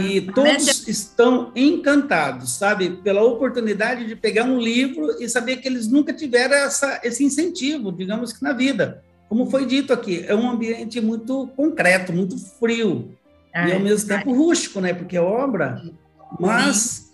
E 0.00 0.22
todos 0.22 0.88
estão 0.88 1.52
encantados, 1.54 2.52
sabe, 2.52 2.90
pela 3.04 3.22
oportunidade 3.22 4.06
de 4.06 4.16
pegar 4.16 4.42
um 4.42 4.58
livro 4.58 5.22
e 5.22 5.28
saber 5.28 5.58
que 5.58 5.68
eles 5.68 5.86
nunca 5.86 6.12
tiveram 6.12 6.56
essa, 6.56 7.00
esse 7.04 7.22
incentivo, 7.22 7.92
digamos 7.92 8.32
que 8.32 8.42
na 8.42 8.52
vida. 8.52 9.02
Como 9.28 9.48
foi 9.48 9.66
dito 9.66 9.92
aqui, 9.92 10.24
é 10.26 10.34
um 10.34 10.50
ambiente 10.50 11.00
muito 11.00 11.46
concreto, 11.56 12.12
muito 12.12 12.36
frio 12.58 13.14
e 13.54 13.72
ao 13.72 13.78
mesmo 13.78 14.08
tempo 14.08 14.32
rústico, 14.32 14.80
né? 14.80 14.92
Porque 14.92 15.16
é 15.16 15.20
obra, 15.20 15.80
mas 16.40 17.04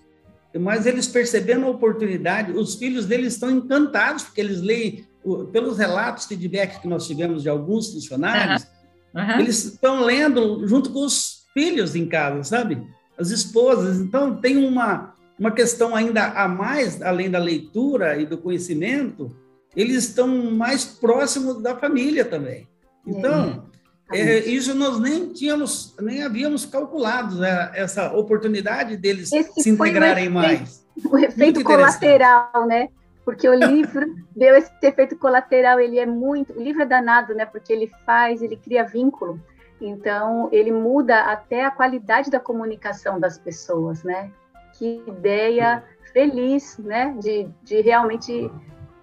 mas 0.59 0.85
eles 0.85 1.06
percebendo 1.06 1.66
a 1.66 1.70
oportunidade, 1.70 2.50
os 2.50 2.75
filhos 2.75 3.06
deles 3.06 3.35
estão 3.35 3.50
encantados 3.50 4.25
porque 4.25 4.40
eles 4.40 4.61
leem 4.61 5.06
pelos 5.52 5.78
relatos 5.78 6.26
feedback 6.26 6.80
que 6.80 6.88
nós 6.88 7.06
tivemos 7.06 7.42
de 7.42 7.48
alguns 7.48 7.92
funcionários, 7.92 8.66
uhum. 9.14 9.22
Uhum. 9.22 9.40
eles 9.40 9.64
estão 9.64 10.02
lendo 10.02 10.66
junto 10.66 10.90
com 10.90 11.04
os 11.04 11.44
filhos 11.52 11.94
em 11.94 12.06
casa, 12.06 12.44
sabe? 12.44 12.80
As 13.18 13.30
esposas. 13.30 13.98
Então, 13.98 14.36
tem 14.36 14.56
uma, 14.56 15.14
uma 15.38 15.50
questão 15.50 15.94
ainda 15.94 16.26
a 16.26 16.48
mais, 16.48 17.02
além 17.02 17.30
da 17.30 17.38
leitura 17.38 18.18
e 18.20 18.24
do 18.24 18.38
conhecimento, 18.38 19.36
eles 19.74 20.04
estão 20.04 20.28
mais 20.52 20.84
próximos 20.84 21.62
da 21.62 21.76
família 21.76 22.24
também. 22.24 22.66
Então, 23.06 23.64
é. 23.66 23.70
É, 24.12 24.38
isso 24.48 24.74
nós 24.74 24.98
nem 24.98 25.32
tínhamos, 25.32 25.94
nem 26.00 26.22
havíamos 26.22 26.66
calculado 26.66 27.38
né? 27.38 27.70
essa 27.74 28.12
oportunidade 28.12 28.96
deles 28.96 29.32
Esse 29.32 29.62
se 29.62 29.70
integrarem 29.70 30.28
o 30.28 30.30
efeito, 30.30 30.32
mais. 30.32 30.86
O 31.04 31.18
efeito 31.18 31.62
colateral, 31.62 32.66
né? 32.66 32.88
Porque 33.30 33.49
o 33.49 33.54
livro 33.54 34.12
deu 34.34 34.56
esse 34.56 34.72
efeito 34.82 35.16
colateral, 35.16 35.78
ele 35.78 36.00
é 36.00 36.04
muito, 36.04 36.52
o 36.52 36.60
livro 36.60 36.82
é 36.82 36.84
danado, 36.84 37.32
né, 37.32 37.46
porque 37.46 37.72
ele 37.72 37.88
faz, 38.04 38.42
ele 38.42 38.56
cria 38.56 38.82
vínculo, 38.82 39.40
então 39.80 40.49
ele 40.50 40.72
muda 40.72 41.20
até 41.22 41.64
a 41.64 41.70
qualidade 41.70 42.28
da 42.28 42.40
comunicação 42.40 43.20
das 43.20 43.38
pessoas, 43.38 44.02
né, 44.02 44.32
que 44.75 45.00
ideia 45.06 45.84
feliz, 46.12 46.76
né, 46.78 47.14
de, 47.20 47.49
de 47.62 47.80
realmente 47.82 48.50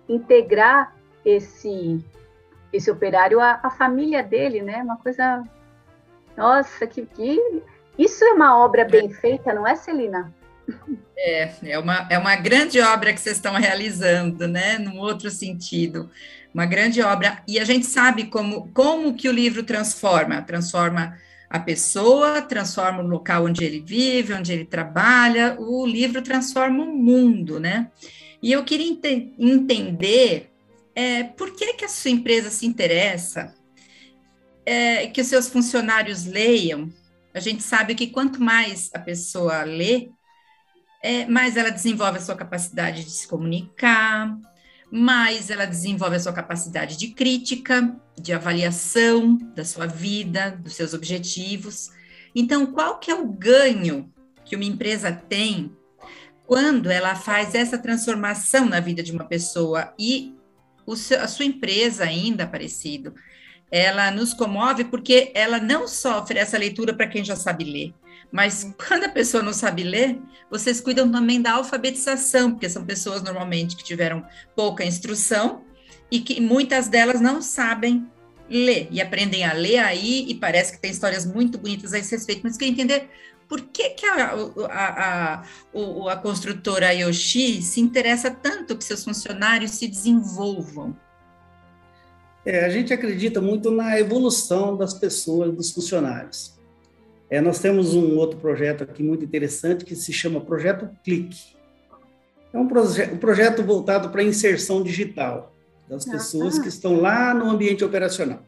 integrar 0.09 0.93
esse 1.23 2.03
esse 2.73 2.91
operário. 2.91 3.39
À, 3.39 3.61
à 3.63 3.69
família 3.69 4.21
dele, 4.21 4.61
né, 4.61 4.83
uma 4.83 4.97
coisa, 4.97 5.41
nossa, 6.35 6.85
que, 6.85 7.05
que 7.05 7.63
isso 7.97 8.25
é 8.25 8.33
uma 8.33 8.59
obra 8.59 8.83
bem 8.83 9.09
feita, 9.09 9.53
não 9.53 9.65
é, 9.65 9.73
Celina? 9.73 10.33
É, 11.17 11.51
é 11.63 11.79
uma, 11.79 12.07
é 12.09 12.17
uma 12.17 12.35
grande 12.35 12.79
obra 12.79 13.11
que 13.11 13.19
vocês 13.19 13.37
estão 13.37 13.53
realizando, 13.55 14.47
né? 14.47 14.77
Num 14.77 14.99
outro 14.99 15.29
sentido, 15.29 16.09
uma 16.53 16.65
grande 16.65 17.01
obra. 17.01 17.41
E 17.47 17.59
a 17.59 17.65
gente 17.65 17.85
sabe 17.85 18.25
como, 18.25 18.71
como 18.73 19.15
que 19.15 19.27
o 19.27 19.31
livro 19.31 19.63
transforma, 19.63 20.41
transforma 20.41 21.17
a 21.49 21.59
pessoa, 21.59 22.41
transforma 22.41 23.01
o 23.01 23.07
local 23.07 23.45
onde 23.45 23.63
ele 23.63 23.79
vive, 23.79 24.33
onde 24.33 24.51
ele 24.51 24.65
trabalha, 24.65 25.55
o 25.59 25.85
livro 25.85 26.21
transforma 26.21 26.83
o 26.83 26.87
mundo, 26.87 27.59
né? 27.59 27.89
E 28.41 28.51
eu 28.51 28.63
queria 28.63 28.87
ente 28.87 29.33
entender 29.39 30.51
é, 30.93 31.23
por 31.23 31.55
que, 31.55 31.73
que 31.73 31.85
a 31.85 31.89
sua 31.89 32.11
empresa 32.11 32.49
se 32.49 32.65
interessa 32.65 33.53
é, 34.65 35.07
que 35.07 35.21
os 35.21 35.27
seus 35.27 35.47
funcionários 35.47 36.25
leiam. 36.25 36.91
A 37.33 37.39
gente 37.39 37.63
sabe 37.63 37.95
que 37.95 38.07
quanto 38.07 38.41
mais 38.41 38.89
a 38.93 38.99
pessoa 38.99 39.63
lê, 39.63 40.09
é, 41.01 41.25
mais 41.25 41.57
ela 41.57 41.69
desenvolve 41.69 42.17
a 42.17 42.21
sua 42.21 42.35
capacidade 42.35 43.03
de 43.03 43.11
se 43.11 43.27
comunicar, 43.27 44.37
mais 44.91 45.49
ela 45.49 45.65
desenvolve 45.65 46.15
a 46.15 46.19
sua 46.19 46.33
capacidade 46.33 46.97
de 46.97 47.09
crítica, 47.09 47.95
de 48.17 48.33
avaliação 48.33 49.37
da 49.55 49.65
sua 49.65 49.85
vida, 49.85 50.51
dos 50.51 50.73
seus 50.75 50.93
objetivos. 50.93 51.91
Então, 52.33 52.65
qual 52.67 52.99
que 52.99 53.11
é 53.11 53.15
o 53.15 53.27
ganho 53.27 54.11
que 54.45 54.55
uma 54.55 54.65
empresa 54.65 55.11
tem 55.11 55.71
quando 56.45 56.89
ela 56.89 57.13
faz 57.13 57.53
essa 57.53 57.77
transformação 57.77 58.65
na 58.65 58.79
vida 58.79 59.03
de 59.03 59.11
uma 59.11 59.25
pessoa 59.25 59.93
e 59.99 60.33
seu, 60.95 61.21
a 61.21 61.27
sua 61.27 61.43
empresa 61.43 62.05
ainda, 62.05 62.47
parecido, 62.47 63.13
ela 63.69 64.09
nos 64.11 64.33
comove 64.33 64.85
porque 64.85 65.31
ela 65.35 65.59
não 65.59 65.87
sofre 65.87 66.39
essa 66.39 66.57
leitura 66.57 66.93
para 66.93 67.07
quem 67.07 67.25
já 67.25 67.35
sabe 67.35 67.65
ler. 67.65 67.93
Mas 68.31 68.73
quando 68.87 69.05
a 69.05 69.09
pessoa 69.09 69.41
não 69.41 69.53
sabe 69.53 69.83
ler, 69.83 70.19
vocês 70.49 70.81
cuidam 70.81 71.09
também 71.11 71.41
da 71.41 71.53
alfabetização, 71.53 72.51
porque 72.51 72.69
são 72.69 72.85
pessoas 72.85 73.21
normalmente 73.21 73.75
que 73.75 73.83
tiveram 73.83 74.25
pouca 74.55 74.85
instrução 74.85 75.63
e 76.11 76.19
que 76.19 76.39
muitas 76.39 76.87
delas 76.87 77.21
não 77.21 77.41
sabem 77.41 78.09
ler 78.49 78.87
e 78.91 79.01
aprendem 79.01 79.43
a 79.43 79.53
ler 79.53 79.79
aí 79.79 80.25
e 80.29 80.35
parece 80.35 80.73
que 80.73 80.79
tem 80.79 80.91
histórias 80.91 81.25
muito 81.25 81.57
bonitas 81.57 81.93
a 81.93 81.99
esse 81.99 82.15
respeito, 82.15 82.41
mas 82.43 82.57
quer 82.57 82.65
entender 82.65 83.09
por 83.47 83.61
que, 83.61 83.91
que 83.91 84.05
a, 84.05 84.33
a, 84.69 85.33
a, 85.33 85.43
a, 86.11 86.15
construtora 86.17 86.93
Yoshi 86.93 87.61
se 87.61 87.79
interessa 87.79 88.29
tanto 88.29 88.77
que 88.77 88.83
seus 88.83 89.03
funcionários 89.03 89.71
se 89.71 89.87
desenvolvam? 89.87 90.95
É, 92.45 92.65
a 92.65 92.69
gente 92.69 92.93
acredita 92.93 93.41
muito 93.41 93.71
na 93.71 93.97
evolução 93.99 94.75
das 94.75 94.93
pessoas, 94.93 95.53
dos 95.53 95.71
funcionários. 95.71 96.56
É, 97.29 97.41
nós 97.41 97.59
temos 97.59 97.93
um 97.93 98.15
outro 98.15 98.39
projeto 98.39 98.83
aqui 98.83 99.03
muito 99.03 99.25
interessante 99.25 99.83
que 99.83 99.95
se 99.95 100.13
chama 100.13 100.39
Projeto 100.39 100.89
Clique. 101.03 101.57
É 102.53 102.57
um, 102.57 102.67
proje 102.67 103.03
um 103.11 103.17
projeto 103.17 103.61
voltado 103.63 104.09
para 104.09 104.21
a 104.21 104.23
inserção 104.23 104.81
digital 104.81 105.53
das 105.89 106.05
pessoas 106.05 106.57
que 106.57 106.67
estão 106.67 106.99
lá 106.99 107.33
no 107.33 107.49
ambiente 107.49 107.83
operacional. 107.83 108.39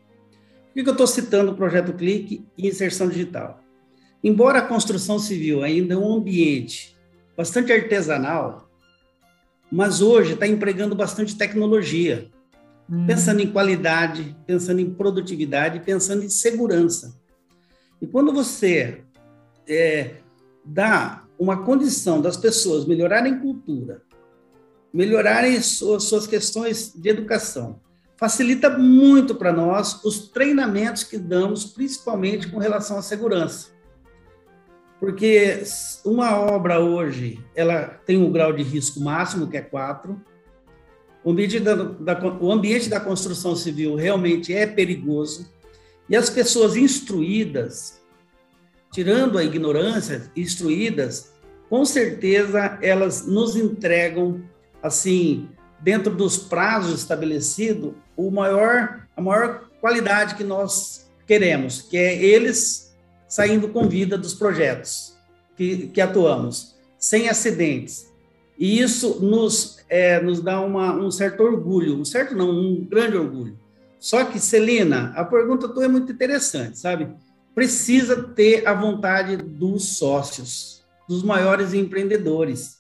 Por 0.74 0.84
que 0.84 0.90
eu 0.90 0.94
estou 0.94 1.08
citando 1.08 1.52
o 1.52 1.56
Projeto 1.56 1.94
Clique 1.94 2.46
e 2.58 2.68
inserção 2.68 3.10
digital? 3.10 3.62
Embora 4.24 4.60
a 4.60 4.68
construção 4.68 5.20
civil 5.20 5.64
ainda 5.64 5.94
é 5.94 5.98
um 5.98 6.14
ambiente 6.14 6.98
bastante 7.36 7.72
artesanal, 7.72 8.70
mas 9.72 10.02
hoje 10.02 10.34
está 10.34 10.48
empregando 10.48 10.96
bastante 10.96 11.38
tecnologia, 11.38 12.30
hum. 12.90 13.06
pensando 13.06 13.42
em 13.42 13.52
qualidade, 13.52 14.36
pensando 14.46 14.82
em 14.82 14.90
produtividade, 14.90 15.80
pensando 15.80 16.24
em 16.24 16.30
segurança. 16.30 17.18
E 18.02 18.08
quando 18.08 18.32
você 18.34 19.04
é, 19.68 20.16
dá 20.64 21.24
uma 21.38 21.64
condição 21.64 22.22
das 22.22 22.38
pessoas 22.38 22.86
melhorarem 22.86 23.40
cultura, 23.40 24.02
melhorarem 24.94 25.62
suas, 25.62 26.04
suas 26.04 26.26
questões 26.26 26.94
de 26.96 27.10
educação, 27.10 27.80
facilita 28.18 28.70
muito 28.70 29.36
para 29.36 29.54
nós 29.54 30.04
os 30.04 30.30
treinamentos 30.30 31.04
que 31.04 31.18
damos, 31.18 31.66
principalmente 31.66 32.50
com 32.50 32.58
relação 32.58 32.98
à 32.98 33.02
segurança 33.02 33.80
porque 35.00 35.64
uma 36.04 36.38
obra 36.38 36.80
hoje 36.80 37.40
ela 37.56 37.84
tem 38.06 38.18
um 38.18 38.32
grau 38.32 38.52
de 38.52 38.62
risco 38.62 39.00
máximo 39.00 39.48
que 39.48 39.56
é 39.56 39.62
4. 39.62 40.20
O 41.24 41.32
ambiente 41.32 41.60
da, 41.60 41.76
da, 41.76 42.38
o 42.42 42.52
ambiente 42.52 42.90
da 42.90 43.00
construção 43.00 43.56
civil 43.56 43.96
realmente 43.96 44.54
é 44.54 44.68
perigoso 44.68 45.50
e 46.10 46.16
as 46.16 46.30
pessoas 46.30 46.76
instruídas, 46.76 48.02
tirando 48.92 49.38
a 49.38 49.44
ignorância, 49.44 50.32
instruídas, 50.36 51.34
com 51.70 51.86
certeza 51.86 52.80
elas 52.82 53.28
nos 53.28 53.56
entregam 53.56 54.42
assim 54.82 55.48
dentro 55.80 56.14
dos 56.14 56.38
prazos 56.38 57.00
estabelecidos 57.00 57.94
o 58.18 58.32
maior 58.32 59.08
a 59.16 59.22
maior 59.22 59.70
qualidade 59.80 60.36
que 60.36 60.44
nós 60.44 61.10
queremos, 61.28 61.82
que 61.82 61.98
é 61.98 62.24
eles 62.24 62.96
saindo 63.28 63.68
com 63.68 63.88
vida 63.88 64.18
dos 64.18 64.34
projetos 64.34 65.16
que, 65.56 65.88
que 65.88 66.00
atuamos, 66.00 66.76
sem 66.98 67.28
acidentes. 67.28 68.10
E 68.58 68.80
isso 68.80 69.20
nos, 69.20 69.78
é, 69.90 70.22
nos 70.22 70.42
dá 70.42 70.62
uma, 70.62 70.94
um 70.94 71.12
certo 71.12 71.44
orgulho, 71.44 72.00
um 72.00 72.06
certo 72.06 72.34
não, 72.34 72.50
um 72.50 72.84
grande 72.84 73.18
orgulho. 73.18 73.59
Só 74.00 74.24
que, 74.24 74.40
Celina, 74.40 75.12
a 75.16 75.26
pergunta 75.26 75.68
tua 75.68 75.86
é 75.86 75.88
muito 75.88 76.12
interessante, 76.12 76.80
sabe? 76.80 77.10
Precisa 77.54 78.24
ter 78.24 78.66
a 78.66 78.74
vontade 78.74 79.36
dos 79.36 79.98
sócios, 79.98 80.86
dos 81.08 81.22
maiores 81.22 81.74
empreendedores. 81.74 82.80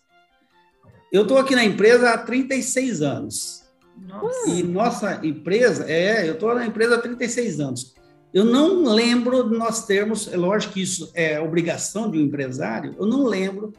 Eu 1.12 1.24
estou 1.24 1.38
aqui 1.38 1.56
na 1.56 1.66
empresa 1.66 2.12
há 2.12 2.18
36 2.18 3.02
anos. 3.02 3.64
Nossa. 3.98 4.50
E 4.50 4.64
nossa 4.64 5.26
empresa, 5.26 5.86
é, 5.90 6.30
eu 6.30 6.34
estou 6.34 6.56
na 6.56 6.66
empresa 6.66 6.96
há 6.96 7.00
36 7.00 7.60
anos. 7.60 7.94
Eu 8.34 8.46
não 8.46 8.84
lembro 8.84 9.50
de 9.50 9.58
nós 9.58 9.86
termos, 9.86 10.32
é 10.32 10.38
lógico 10.38 10.76
que 10.76 10.82
isso 10.82 11.12
é 11.16 11.40
obrigação 11.40 12.10
de 12.10 12.18
um 12.18 12.22
empresário, 12.22 12.96
eu 12.98 13.08
não 13.08 13.26
lembro 13.26 13.74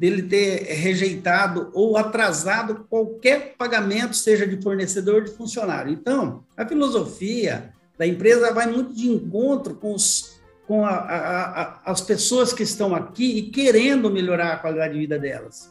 dele 0.00 0.22
ter 0.22 0.62
rejeitado 0.62 1.70
ou 1.74 1.98
atrasado 1.98 2.86
qualquer 2.88 3.54
pagamento, 3.58 4.16
seja 4.16 4.46
de 4.46 4.62
fornecedor 4.62 5.16
ou 5.16 5.20
de 5.20 5.30
funcionário. 5.32 5.92
Então, 5.92 6.42
a 6.56 6.66
filosofia 6.66 7.74
da 7.98 8.06
empresa 8.06 8.50
vai 8.50 8.66
muito 8.66 8.94
de 8.94 9.10
encontro 9.10 9.74
com, 9.74 9.92
os, 9.92 10.40
com 10.66 10.86
a, 10.86 10.88
a, 10.88 11.62
a, 11.62 11.80
as 11.84 12.00
pessoas 12.00 12.50
que 12.50 12.62
estão 12.62 12.94
aqui 12.94 13.40
e 13.40 13.42
querendo 13.50 14.08
melhorar 14.10 14.54
a 14.54 14.56
qualidade 14.56 14.94
de 14.94 15.00
vida 15.00 15.18
delas. 15.18 15.70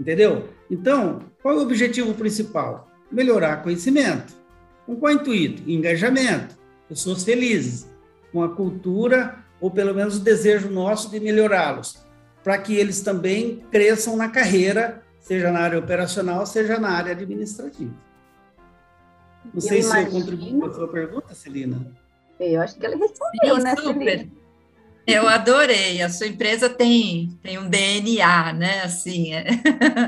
Entendeu? 0.00 0.48
Então, 0.70 1.18
qual 1.42 1.56
é 1.56 1.58
o 1.58 1.62
objetivo 1.62 2.14
principal? 2.14 2.90
Melhorar 3.10 3.62
conhecimento. 3.62 4.32
Com 4.86 4.96
qual 4.96 5.12
intuito? 5.12 5.62
Engajamento 5.70 6.56
pessoas 6.88 7.22
felizes, 7.22 7.86
com 8.32 8.42
a 8.42 8.48
cultura, 8.48 9.36
ou 9.60 9.70
pelo 9.70 9.94
menos 9.94 10.16
o 10.16 10.20
desejo 10.20 10.70
nosso 10.70 11.10
de 11.10 11.20
melhorá-los, 11.20 12.01
para 12.42 12.58
que 12.58 12.74
eles 12.74 13.00
também 13.00 13.64
cresçam 13.70 14.16
na 14.16 14.28
carreira, 14.28 15.02
seja 15.20 15.50
na 15.50 15.60
área 15.60 15.78
operacional, 15.78 16.44
seja 16.46 16.78
na 16.78 16.90
área 16.90 17.12
administrativa. 17.12 17.92
Não 19.44 19.52
eu 19.54 19.60
sei 19.60 19.80
imagino... 19.80 20.10
se 20.10 20.16
eu 20.16 20.20
contribuí 20.20 20.60
com 20.60 20.66
a 20.66 20.72
sua 20.72 20.88
pergunta, 20.88 21.34
Celina. 21.34 21.86
Eu 22.38 22.60
acho 22.60 22.76
que 22.76 22.84
ela 22.84 22.96
respondeu, 22.96 23.56
Sim, 23.56 23.62
né, 23.62 23.76
super. 23.76 24.18
Celina? 24.18 24.42
Eu 25.06 25.28
adorei. 25.28 26.00
A 26.00 26.08
sua 26.08 26.28
empresa 26.28 26.68
tem, 26.68 27.36
tem 27.42 27.58
um 27.58 27.68
DNA, 27.68 28.52
né? 28.52 28.82
Assim, 28.82 29.34
é. 29.34 29.44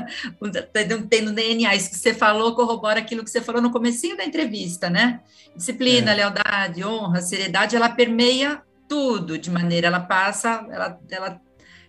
tem 1.09 1.21
no 1.21 1.33
DNA. 1.33 1.75
Isso 1.75 1.89
que 1.89 1.97
você 1.97 2.13
falou 2.13 2.55
corrobora 2.55 2.99
aquilo 2.99 3.23
que 3.23 3.29
você 3.29 3.41
falou 3.41 3.61
no 3.61 3.71
comecinho 3.71 4.15
da 4.15 4.25
entrevista, 4.25 4.89
né? 4.89 5.19
Disciplina, 5.55 6.11
é. 6.11 6.15
lealdade, 6.15 6.83
honra, 6.83 7.21
seriedade, 7.21 7.75
ela 7.75 7.89
permeia 7.89 8.61
tudo 8.87 9.37
de 9.37 9.49
maneira, 9.49 9.87
ela 9.87 9.99
passa, 9.99 10.65
ela, 10.71 10.99
ela, 11.09 11.41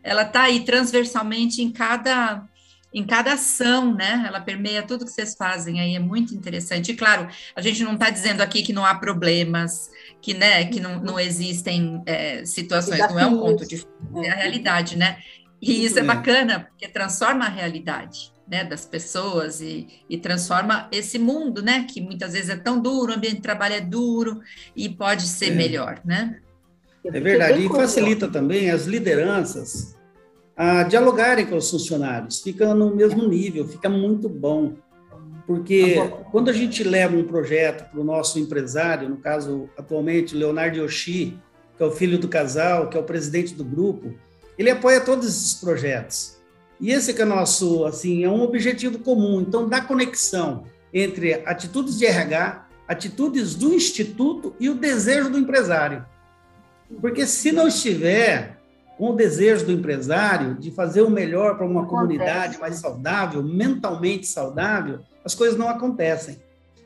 ela 0.06 0.24
tá 0.24 0.42
aí 0.42 0.60
transversalmente 0.60 1.60
em 1.60 1.70
cada 1.70 2.46
em 2.94 3.04
cada 3.04 3.34
ação, 3.34 3.92
né? 3.92 4.24
Ela 4.26 4.40
permeia 4.40 4.82
tudo 4.82 5.04
que 5.04 5.10
vocês 5.10 5.34
fazem 5.34 5.80
aí, 5.80 5.96
é 5.96 5.98
muito 5.98 6.34
interessante. 6.34 6.92
E 6.92 6.96
claro, 6.96 7.28
a 7.54 7.60
gente 7.60 7.82
não 7.82 7.92
está 7.92 8.08
dizendo 8.08 8.40
aqui 8.40 8.62
que 8.62 8.72
não 8.72 8.86
há 8.86 8.94
problemas, 8.94 9.90
que, 10.22 10.32
né, 10.32 10.64
que 10.64 10.80
não, 10.80 10.98
não 11.00 11.20
existem 11.20 12.02
é, 12.06 12.42
situações, 12.46 13.00
não 13.00 13.18
é 13.18 13.26
um 13.26 13.38
ponto 13.38 13.66
de 13.66 13.84
é 14.24 14.30
a 14.30 14.36
realidade, 14.36 14.96
né? 14.96 15.18
E 15.60 15.84
isso 15.84 15.98
é 15.98 16.02
bacana, 16.02 16.60
porque 16.70 16.88
transforma 16.88 17.44
a 17.44 17.50
realidade. 17.50 18.34
Né, 18.48 18.62
das 18.62 18.84
pessoas 18.84 19.60
e, 19.60 19.88
e, 20.08 20.16
transforma 20.18 20.88
esse 20.92 21.18
mundo, 21.18 21.64
né, 21.64 21.82
que 21.82 22.00
muitas 22.00 22.32
vezes 22.32 22.48
é 22.48 22.56
tão 22.56 22.80
duro, 22.80 23.10
o 23.10 23.16
ambiente 23.16 23.38
de 23.38 23.42
trabalho 23.42 23.74
é 23.74 23.80
duro 23.80 24.40
e 24.76 24.88
pode 24.88 25.22
ser 25.22 25.46
é. 25.46 25.50
melhor, 25.50 26.00
né? 26.04 26.38
É 27.12 27.20
verdade, 27.20 27.64
e 27.64 27.68
facilita 27.68 28.28
também 28.28 28.70
as 28.70 28.86
lideranças 28.86 29.96
a 30.56 30.84
dialogarem 30.84 31.44
com 31.44 31.56
os 31.56 31.70
funcionários, 31.70 32.40
fica 32.40 32.74
no 32.74 32.94
mesmo 32.94 33.28
nível, 33.28 33.68
fica 33.68 33.88
muito 33.88 34.28
bom. 34.28 34.74
Porque 35.46 35.94
tá 35.94 36.08
quando 36.32 36.48
a 36.48 36.52
gente 36.52 36.82
leva 36.82 37.16
um 37.16 37.24
projeto 37.24 37.88
para 37.90 38.00
o 38.00 38.04
nosso 38.04 38.38
empresário, 38.38 39.08
no 39.08 39.18
caso, 39.18 39.68
atualmente, 39.76 40.34
Leonardo 40.34 40.78
Yoshi, 40.78 41.38
que 41.76 41.82
é 41.82 41.86
o 41.86 41.90
filho 41.90 42.18
do 42.18 42.26
casal, 42.26 42.88
que 42.88 42.96
é 42.96 43.00
o 43.00 43.04
presidente 43.04 43.54
do 43.54 43.64
grupo, 43.64 44.14
ele 44.58 44.70
apoia 44.70 45.00
todos 45.00 45.26
esses 45.26 45.54
projetos. 45.54 46.36
E 46.80 46.90
esse 46.90 47.14
que 47.14 47.22
é 47.22 47.24
nosso, 47.24 47.84
assim, 47.84 48.24
é 48.24 48.28
um 48.28 48.42
objetivo 48.42 48.98
comum. 48.98 49.40
Então, 49.40 49.68
da 49.68 49.80
conexão 49.80 50.64
entre 50.92 51.34
atitudes 51.46 51.98
de 51.98 52.06
RH, 52.06 52.66
atitudes 52.88 53.54
do 53.54 53.74
instituto 53.74 54.54
e 54.58 54.68
o 54.68 54.74
desejo 54.74 55.30
do 55.30 55.38
empresário. 55.38 56.04
Porque 57.00 57.26
se 57.26 57.52
não 57.52 57.68
estiver 57.68 58.58
com 58.96 59.10
o 59.10 59.16
desejo 59.16 59.66
do 59.66 59.72
empresário 59.72 60.54
de 60.54 60.70
fazer 60.70 61.02
o 61.02 61.10
melhor 61.10 61.56
para 61.56 61.66
uma 61.66 61.86
comunidade 61.86 62.58
mais 62.58 62.76
saudável, 62.76 63.42
mentalmente 63.42 64.26
saudável, 64.26 65.00
as 65.24 65.34
coisas 65.34 65.58
não 65.58 65.68
acontecem. 65.68 66.38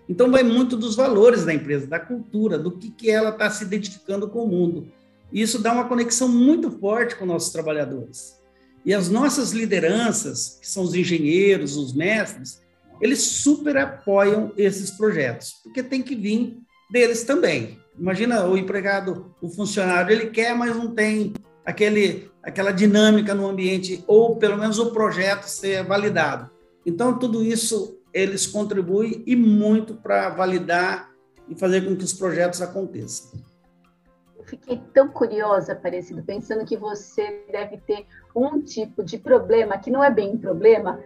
Então, 0.09 0.31
vai 0.31 0.43
muito 0.43 0.77
dos 0.77 0.97
valores 0.97 1.45
da 1.45 1.55
empresa, 1.55 1.87
da 1.87 2.01
cultura, 2.01 2.59
do 2.59 2.73
que, 2.73 2.91
que 2.91 3.11
ela 3.11 3.31
está 3.31 3.49
se 3.49 3.63
identificando 3.63 4.29
com 4.29 4.43
o 4.43 4.49
mundo. 4.49 4.89
E 5.33 5.41
isso 5.41 5.63
dá 5.63 5.73
uma 5.73 5.87
conexão 5.87 6.29
muito 6.29 6.71
forte 6.71 7.15
com 7.15 7.25
nossos 7.25 7.53
trabalhadores. 7.53 8.41
E 8.85 8.93
as 8.93 9.09
nossas 9.09 9.53
lideranças, 9.53 10.59
que 10.61 10.69
são 10.69 10.83
os 10.83 10.95
engenheiros, 10.95 11.77
os 11.77 11.93
mestres, 11.93 12.61
eles 13.01 13.21
super 13.23 13.77
apoiam 13.77 14.53
esses 14.57 14.91
projetos, 14.91 15.55
porque 15.63 15.83
tem 15.83 16.03
que 16.03 16.17
vir 16.17 16.59
deles 16.91 17.25
também. 17.25 17.79
Imagina 17.99 18.47
o 18.47 18.57
empregado, 18.57 19.35
o 19.41 19.49
funcionário, 19.49 20.13
ele 20.13 20.31
quer, 20.31 20.55
mas 20.55 20.75
não 20.77 20.95
tem 20.95 21.33
aquele, 21.65 22.31
aquela 22.43 22.73
dinâmica 22.73 23.35
no 23.35 23.49
ambiente, 23.49 24.03
ou 24.07 24.37
pelo 24.37 24.57
menos 24.57 24.79
o 24.79 24.93
projeto 24.93 25.45
ser 25.45 25.85
validado. 25.85 26.51
Então, 26.85 27.19
tudo 27.19 27.45
isso 27.45 27.99
eles 28.13 28.47
contribuem 28.47 29.23
e 29.27 29.37
muito 29.37 29.95
para 29.95 30.31
validar 30.31 31.11
e 31.49 31.55
fazer 31.55 31.85
com 31.85 31.97
que 31.97 32.05
os 32.05 32.13
projetos 32.13 32.61
aconteçam. 32.63 33.41
Eu 34.37 34.45
fiquei 34.45 34.81
tão 34.93 35.09
curiosa, 35.09 35.73
Aparecido, 35.73 36.23
pensando 36.23 36.65
que 36.65 36.77
você 36.77 37.45
deve 37.53 37.77
ter 37.79 38.07
um 38.35 38.61
tipo 38.61 39.05
de 39.05 39.19
problema, 39.19 39.79
que 39.79 39.91
não 39.91 40.03
é 40.03 40.11
bem 40.11 40.31
um 40.31 40.39
problema, 40.39 41.01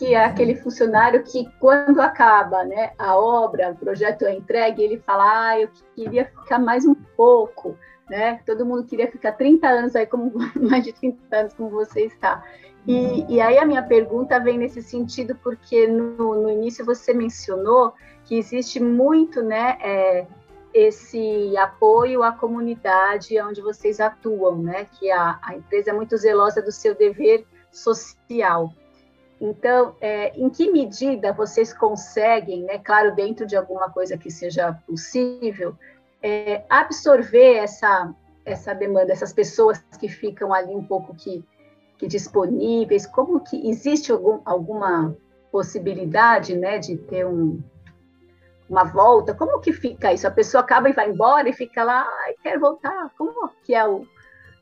que 0.00 0.14
é 0.14 0.24
aquele 0.24 0.54
funcionário 0.54 1.22
que, 1.22 1.46
quando 1.60 2.00
acaba 2.00 2.64
né, 2.64 2.92
a 2.98 3.18
obra, 3.18 3.72
o 3.72 3.76
projeto 3.76 4.24
é 4.24 4.34
entregue, 4.34 4.82
ele 4.82 4.96
fala, 4.96 5.48
ah, 5.48 5.60
eu 5.60 5.68
queria 5.94 6.24
ficar 6.24 6.58
mais 6.58 6.86
um 6.86 6.94
pouco, 6.94 7.76
né? 8.08 8.40
Todo 8.46 8.64
mundo 8.64 8.84
queria 8.84 9.10
ficar 9.10 9.32
30 9.32 9.68
anos 9.68 9.94
aí, 9.94 10.06
como 10.06 10.32
mais 10.58 10.84
de 10.84 10.94
30 10.94 11.36
anos, 11.36 11.52
como 11.52 11.68
você 11.68 12.06
está. 12.06 12.42
E, 12.86 13.26
e 13.28 13.42
aí 13.42 13.58
a 13.58 13.66
minha 13.66 13.82
pergunta 13.82 14.40
vem 14.40 14.56
nesse 14.56 14.80
sentido, 14.80 15.36
porque 15.42 15.86
no, 15.86 16.44
no 16.44 16.50
início 16.50 16.82
você 16.82 17.12
mencionou 17.12 17.92
que 18.24 18.38
existe 18.38 18.80
muito, 18.80 19.42
né, 19.42 19.76
é, 19.82 20.26
esse 20.72 21.54
apoio 21.58 22.22
à 22.22 22.32
comunidade 22.32 23.38
onde 23.42 23.60
vocês 23.60 24.00
atuam, 24.00 24.62
né? 24.62 24.86
Que 24.98 25.10
a, 25.10 25.38
a 25.42 25.54
empresa 25.56 25.90
é 25.90 25.92
muito 25.92 26.16
zelosa 26.16 26.62
do 26.62 26.72
seu 26.72 26.94
dever 26.94 27.44
social. 27.70 28.72
Então, 29.40 29.96
é, 30.02 30.38
em 30.38 30.50
que 30.50 30.70
medida 30.70 31.32
vocês 31.32 31.72
conseguem, 31.72 32.62
né, 32.64 32.78
claro, 32.78 33.14
dentro 33.14 33.46
de 33.46 33.56
alguma 33.56 33.90
coisa 33.90 34.18
que 34.18 34.30
seja 34.30 34.74
possível, 34.86 35.74
é, 36.22 36.62
absorver 36.68 37.54
essa, 37.54 38.14
essa 38.44 38.74
demanda, 38.74 39.12
essas 39.12 39.32
pessoas 39.32 39.82
que 39.98 40.08
ficam 40.08 40.52
ali 40.52 40.74
um 40.74 40.84
pouco 40.84 41.14
que, 41.14 41.42
que 41.96 42.06
disponíveis? 42.06 43.06
Como 43.06 43.40
que 43.40 43.70
existe 43.70 44.12
algum, 44.12 44.40
alguma 44.44 45.16
possibilidade 45.50 46.54
né, 46.54 46.78
de 46.78 46.98
ter 46.98 47.26
um, 47.26 47.62
uma 48.68 48.84
volta? 48.84 49.32
Como 49.32 49.58
que 49.60 49.72
fica 49.72 50.12
isso? 50.12 50.26
A 50.26 50.30
pessoa 50.30 50.62
acaba 50.62 50.90
e 50.90 50.92
vai 50.92 51.08
embora 51.08 51.48
e 51.48 51.54
fica 51.54 51.82
lá, 51.82 52.06
ai, 52.24 52.34
quer 52.42 52.58
voltar? 52.58 53.10
Como 53.16 53.48
que 53.64 53.74
é 53.74 53.88
o, 53.88 54.06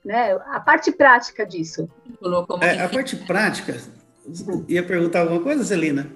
né, 0.05 0.35
a 0.47 0.61
parte 0.61 0.93
prática 0.93 1.45
disso? 1.45 1.91
É, 2.61 2.81
a 2.81 2.88
parte 2.88 3.17
prática, 3.17 3.75
Ia 4.69 4.83
perguntar 4.83 5.21
alguma 5.21 5.41
coisa, 5.41 5.64
Celina? 5.64 6.11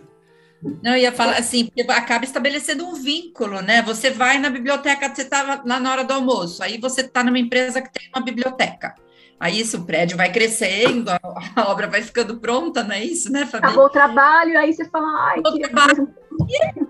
Não, 0.83 0.93
eu 0.93 0.99
ia 0.99 1.13
falar 1.13 1.39
assim, 1.39 1.67
porque 1.67 1.83
acaba 1.91 2.25
estabelecendo 2.25 2.87
um 2.87 2.95
vínculo, 2.95 3.61
né? 3.61 3.83
Você 3.83 4.11
vai 4.11 4.39
na 4.39 4.49
biblioteca, 4.49 5.13
você 5.13 5.23
estava 5.23 5.61
lá 5.65 5.81
na 5.81 5.91
hora 5.91 6.05
do 6.05 6.13
almoço, 6.13 6.63
aí 6.63 6.79
você 6.79 7.01
está 7.01 7.25
numa 7.25 7.39
empresa 7.39 7.83
que 7.83 7.91
tem 7.93 8.09
uma 8.15 8.25
biblioteca. 8.25 8.95
Aí 9.41 9.61
isso, 9.61 9.79
o 9.79 9.85
prédio 9.85 10.17
vai 10.17 10.31
crescendo, 10.31 11.11
a, 11.11 11.69
obra 11.69 11.89
vai 11.89 12.01
ficando 12.01 12.39
pronta, 12.39 12.85
não 12.85 12.95
é 12.95 13.05
isso, 13.05 13.31
né, 13.33 13.45
Fabi? 13.45 13.67
Acabou 13.67 13.87
o 13.87 13.91
trabalho, 13.91 14.57
aí 14.57 14.73
você 14.73 14.85
fala, 14.85 15.33
ai, 15.33 15.41
o 15.41 15.59
trabalho. 15.59 16.09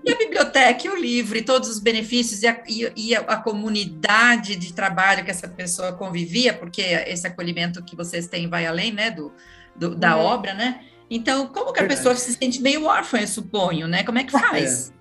E, 0.05 0.11
a 0.11 0.15
biblioteca, 0.15 0.85
e 0.85 0.89
o 0.91 0.95
livro, 0.95 1.35
e 1.35 1.41
todos 1.41 1.67
os 1.67 1.79
benefícios, 1.79 2.43
e 2.43 2.47
a, 2.47 2.63
e, 2.67 2.91
e 2.95 3.15
a, 3.15 3.37
comunidade 3.37 4.55
de 4.55 4.71
trabalho 4.71 5.25
que 5.25 5.31
essa 5.31 5.47
pessoa 5.47 5.93
convivia, 5.93 6.53
porque 6.53 6.81
esse 6.81 7.25
acolhimento 7.25 7.83
que 7.83 7.95
vocês 7.95 8.27
têm 8.27 8.47
vai 8.47 8.67
além, 8.67 8.91
né, 8.91 9.09
do, 9.09 9.33
do 9.75 9.95
da 9.95 10.15
uhum. 10.15 10.23
obra, 10.23 10.53
né? 10.53 10.79
Então, 11.15 11.45
como 11.45 11.71
que 11.71 11.79
a 11.79 11.83
Verdade. 11.83 11.99
pessoa 11.99 12.15
se 12.15 12.33
sente 12.33 12.59
meio 12.59 12.85
órfã, 12.85 13.19
eu 13.19 13.27
suponho, 13.27 13.87
né? 13.87 14.03
Como 14.03 14.17
é 14.17 14.23
que 14.23 14.31
faz? 14.31 14.89
É. 14.89 14.93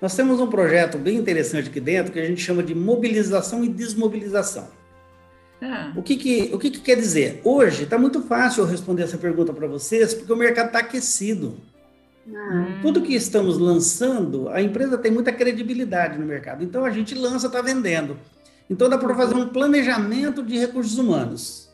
Nós 0.00 0.16
temos 0.16 0.40
um 0.40 0.46
projeto 0.46 0.96
bem 0.96 1.18
interessante 1.18 1.68
aqui 1.68 1.78
dentro 1.78 2.10
que 2.10 2.18
a 2.18 2.24
gente 2.24 2.40
chama 2.40 2.62
de 2.62 2.74
mobilização 2.74 3.62
e 3.62 3.68
desmobilização. 3.68 4.68
Ah. 5.60 5.92
O, 5.94 6.02
que, 6.02 6.16
que, 6.16 6.50
o 6.54 6.58
que, 6.58 6.70
que 6.70 6.80
quer 6.80 6.96
dizer? 6.96 7.42
Hoje 7.44 7.82
está 7.82 7.98
muito 7.98 8.22
fácil 8.22 8.62
eu 8.62 8.66
responder 8.66 9.02
essa 9.02 9.18
pergunta 9.18 9.52
para 9.52 9.66
vocês, 9.66 10.14
porque 10.14 10.32
o 10.32 10.36
mercado 10.36 10.68
está 10.68 10.78
aquecido. 10.78 11.58
Ah. 12.34 12.78
Tudo 12.80 13.02
que 13.02 13.14
estamos 13.14 13.58
lançando, 13.58 14.48
a 14.48 14.62
empresa 14.62 14.96
tem 14.96 15.12
muita 15.12 15.32
credibilidade 15.32 16.18
no 16.18 16.24
mercado. 16.24 16.64
Então 16.64 16.82
a 16.82 16.90
gente 16.90 17.14
lança, 17.14 17.48
está 17.48 17.60
vendendo. 17.60 18.16
Então 18.70 18.88
dá 18.88 18.96
para 18.96 19.14
fazer 19.14 19.34
um 19.34 19.48
planejamento 19.48 20.42
de 20.42 20.56
recursos 20.56 20.96
humanos 20.96 21.69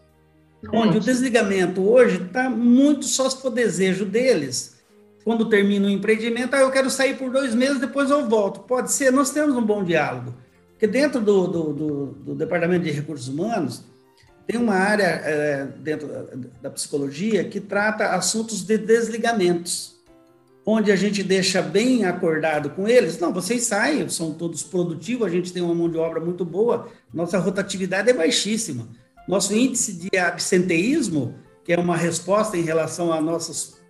onde 0.72 0.98
o 0.98 1.00
desligamento 1.00 1.83
hoje 1.83 2.22
está 2.22 2.48
muito 2.48 3.07
só 3.07 3.29
se 3.29 3.40
for 3.40 3.50
desejo 3.50 4.05
deles. 4.05 4.76
Quando 5.24 5.48
termina 5.48 5.87
o 5.87 5.90
empreendimento, 5.90 6.55
ah, 6.55 6.61
eu 6.61 6.70
quero 6.70 6.88
sair 6.88 7.16
por 7.16 7.31
dois 7.31 7.55
meses, 7.55 7.81
depois 7.81 8.11
eu 8.11 8.29
volto. 8.29 8.61
Pode 8.61 8.92
ser, 8.92 9.12
nós 9.12 9.31
temos 9.31 9.57
um 9.57 9.62
bom 9.62 9.83
diálogo. 9.83 10.35
Porque 10.70 10.87
dentro 10.87 11.20
do, 11.20 11.46
do, 11.46 11.72
do, 11.72 12.07
do 12.07 12.35
Departamento 12.35 12.85
de 12.85 12.90
Recursos 12.90 13.26
Humanos, 13.29 13.83
tem 14.46 14.61
uma 14.61 14.74
área 14.74 15.05
é, 15.05 15.66
dentro 15.79 16.07
da, 16.07 16.22
da, 16.62 16.70
psicologia 16.70 17.42
que 17.42 17.61
trata 17.61 18.11
assuntos 18.11 18.62
de 18.62 18.79
desligamentos, 18.79 19.96
onde 20.64 20.92
a 20.92 20.96
gente 20.96 21.22
deixa 21.22 21.61
bem 21.61 22.05
acordado 22.05 22.70
com 22.70 22.87
eles. 22.87 23.18
Não, 23.18 23.33
vocês 23.33 23.64
saem, 23.64 24.09
são 24.09 24.33
todos 24.33 24.62
produtivos, 24.62 25.26
a 25.26 25.31
gente 25.31 25.52
tem 25.52 25.62
uma 25.62 25.74
mão 25.74 25.90
de 25.90 25.96
obra 25.96 26.20
muito 26.20 26.44
boa, 26.44 26.88
nossa 27.12 27.38
rotatividade 27.38 28.09
é 28.11 28.12
baixíssima. 28.12 28.87
Nosso 29.26 29.54
índice 29.54 29.92
de 29.92 30.18
absenteísmo, 30.18 31.34
que 31.64 31.72
é 31.72 31.78
uma 31.78 31.96
resposta 31.96 32.56
em 32.56 32.62
relação 32.62 33.12
às 33.12 33.22
nossas, 33.22 33.80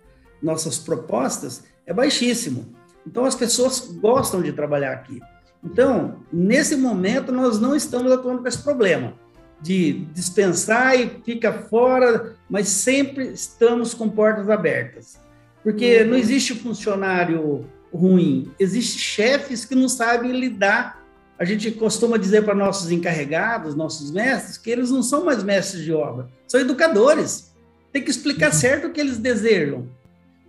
nossas 0.41 0.77
propostas, 0.79 1.63
é 1.85 1.93
baixíssimo. 1.93 2.73
Então, 3.05 3.23
as 3.23 3.35
pessoas 3.35 3.79
gostam 3.79 4.41
de 4.41 4.51
trabalhar 4.51 4.93
aqui. 4.93 5.19
Então, 5.63 6.19
nesse 6.31 6.75
momento, 6.75 7.31
nós 7.31 7.59
não 7.59 7.75
estamos 7.75 8.11
atuando 8.11 8.41
com 8.41 8.47
esse 8.47 8.61
problema 8.61 9.13
de 9.61 10.05
dispensar 10.13 10.99
e 10.99 11.21
fica 11.23 11.51
fora, 11.51 12.35
mas 12.49 12.67
sempre 12.67 13.31
estamos 13.31 13.93
com 13.93 14.09
portas 14.09 14.49
abertas. 14.49 15.19
Porque 15.63 16.01
uhum. 16.01 16.11
não 16.11 16.17
existe 16.17 16.53
funcionário 16.53 17.65
ruim, 17.93 18.51
existe 18.59 18.99
chefes 18.99 19.65
que 19.65 19.75
não 19.75 19.89
sabem 19.89 20.31
lidar 20.31 21.03
a 21.39 21.45
gente 21.45 21.71
costuma 21.71 22.17
dizer 22.17 22.43
para 22.43 22.55
nossos 22.55 22.91
encarregados, 22.91 23.75
nossos 23.75 24.11
mestres, 24.11 24.57
que 24.57 24.69
eles 24.69 24.89
não 24.89 25.03
são 25.03 25.23
mais 25.23 25.43
mestres 25.43 25.83
de 25.83 25.93
obra, 25.93 26.27
são 26.47 26.59
educadores. 26.59 27.53
Tem 27.91 28.03
que 28.03 28.09
explicar 28.09 28.47
uhum. 28.47 28.57
certo 28.57 28.87
o 28.87 28.91
que 28.91 28.99
eles 28.99 29.17
desejam. 29.17 29.87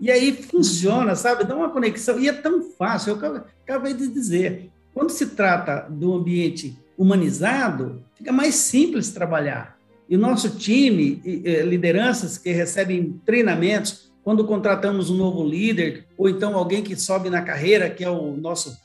E 0.00 0.10
aí 0.10 0.32
funciona, 0.32 1.14
sabe? 1.14 1.44
Dá 1.44 1.56
uma 1.56 1.70
conexão. 1.70 2.18
E 2.18 2.28
é 2.28 2.32
tão 2.32 2.62
fácil, 2.62 3.18
eu 3.20 3.42
acabei 3.64 3.94
de 3.94 4.08
dizer. 4.08 4.70
Quando 4.94 5.10
se 5.10 5.26
trata 5.26 5.86
do 5.90 6.14
ambiente 6.14 6.78
humanizado, 6.96 8.02
fica 8.14 8.32
mais 8.32 8.54
simples 8.54 9.10
trabalhar. 9.10 9.76
E 10.08 10.16
o 10.16 10.18
nosso 10.18 10.50
time, 10.50 11.20
lideranças 11.66 12.38
que 12.38 12.50
recebem 12.50 13.20
treinamentos, 13.26 14.10
quando 14.24 14.44
contratamos 14.44 15.10
um 15.10 15.16
novo 15.16 15.46
líder, 15.46 16.06
ou 16.16 16.28
então 16.28 16.56
alguém 16.56 16.82
que 16.82 16.96
sobe 16.96 17.30
na 17.30 17.42
carreira, 17.42 17.90
que 17.90 18.02
é 18.02 18.10
o 18.10 18.36
nosso 18.36 18.76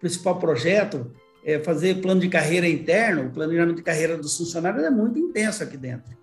principal 0.00 0.38
projeto, 0.38 1.10
é, 1.46 1.60
fazer 1.60 2.02
plano 2.02 2.20
de 2.20 2.28
carreira 2.28 2.68
interno, 2.68 3.28
o 3.28 3.30
planejamento 3.30 3.76
de 3.76 3.82
carreira 3.82 4.18
dos 4.18 4.36
funcionários 4.36 4.82
é 4.82 4.90
muito 4.90 5.16
intenso 5.16 5.62
aqui 5.62 5.76
dentro. 5.76 6.16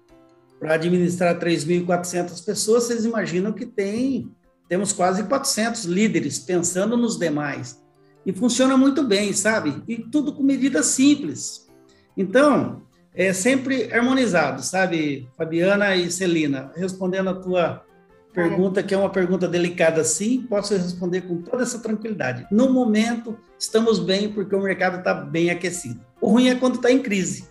Para 0.59 0.73
administrar 0.73 1.39
3.400 1.39 2.43
pessoas, 2.43 2.83
vocês 2.83 3.05
imaginam 3.05 3.53
que 3.53 3.65
tem 3.65 4.29
temos 4.67 4.91
quase 4.91 5.23
400 5.23 5.86
líderes 5.86 6.39
pensando 6.39 6.97
nos 6.97 7.17
demais. 7.17 7.81
E 8.25 8.33
funciona 8.33 8.75
muito 8.75 9.03
bem, 9.03 9.31
sabe? 9.33 9.81
E 9.88 9.97
tudo 9.97 10.33
com 10.33 10.43
medidas 10.43 10.88
simples. 10.88 11.69
Então, 12.17 12.81
é 13.13 13.31
sempre 13.33 13.93
harmonizado, 13.93 14.63
sabe, 14.63 15.29
Fabiana 15.38 15.95
e 15.95 16.12
Celina? 16.12 16.71
Respondendo 16.75 17.29
a 17.29 17.36
tua 17.36 17.86
Pergunta 18.33 18.81
que 18.81 18.95
é 18.95 18.97
uma 18.97 19.11
pergunta 19.11 19.47
delicada, 19.47 20.03
sim, 20.03 20.41
posso 20.49 20.75
responder 20.75 21.21
com 21.21 21.39
toda 21.41 21.61
essa 21.61 21.77
tranquilidade. 21.77 22.47
No 22.49 22.73
momento, 22.73 23.37
estamos 23.59 23.99
bem 23.99 24.27
porque 24.33 24.55
o 24.55 24.61
mercado 24.61 24.97
está 24.97 25.13
bem 25.13 25.51
aquecido. 25.51 26.01
O 26.19 26.29
ruim 26.29 26.49
é 26.49 26.55
quando 26.55 26.75
está 26.75 26.91
em 26.91 26.99
crise. 26.99 27.47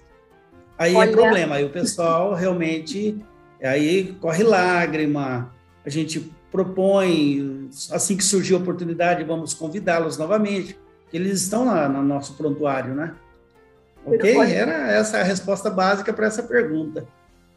Aí 0.76 0.94
é 0.94 0.98
Olha. 0.98 1.08
é 1.08 1.12
problema, 1.12 1.54
aí 1.54 1.64
o 1.64 1.70
pessoal 1.70 2.34
realmente, 2.34 3.16
aí 3.62 4.16
corre 4.20 4.42
lágrima, 4.42 5.54
a 5.86 5.88
gente 5.88 6.32
propõe, 6.50 7.68
assim 7.92 8.16
que 8.16 8.24
surgir 8.24 8.54
a 8.54 8.58
oportunidade, 8.58 9.22
vamos 9.22 9.54
convidá-los 9.54 10.18
novamente, 10.18 10.76
eles 11.12 11.42
estão 11.42 11.64
lá 11.64 11.88
no 11.88 12.02
nosso 12.02 12.34
prontuário, 12.34 12.92
né? 12.92 13.14
Ok? 14.04 14.36
Era 14.36 14.90
essa 14.90 15.18
a 15.18 15.22
resposta 15.22 15.70
básica 15.70 16.12
para 16.12 16.26
essa 16.26 16.42
pergunta 16.42 17.06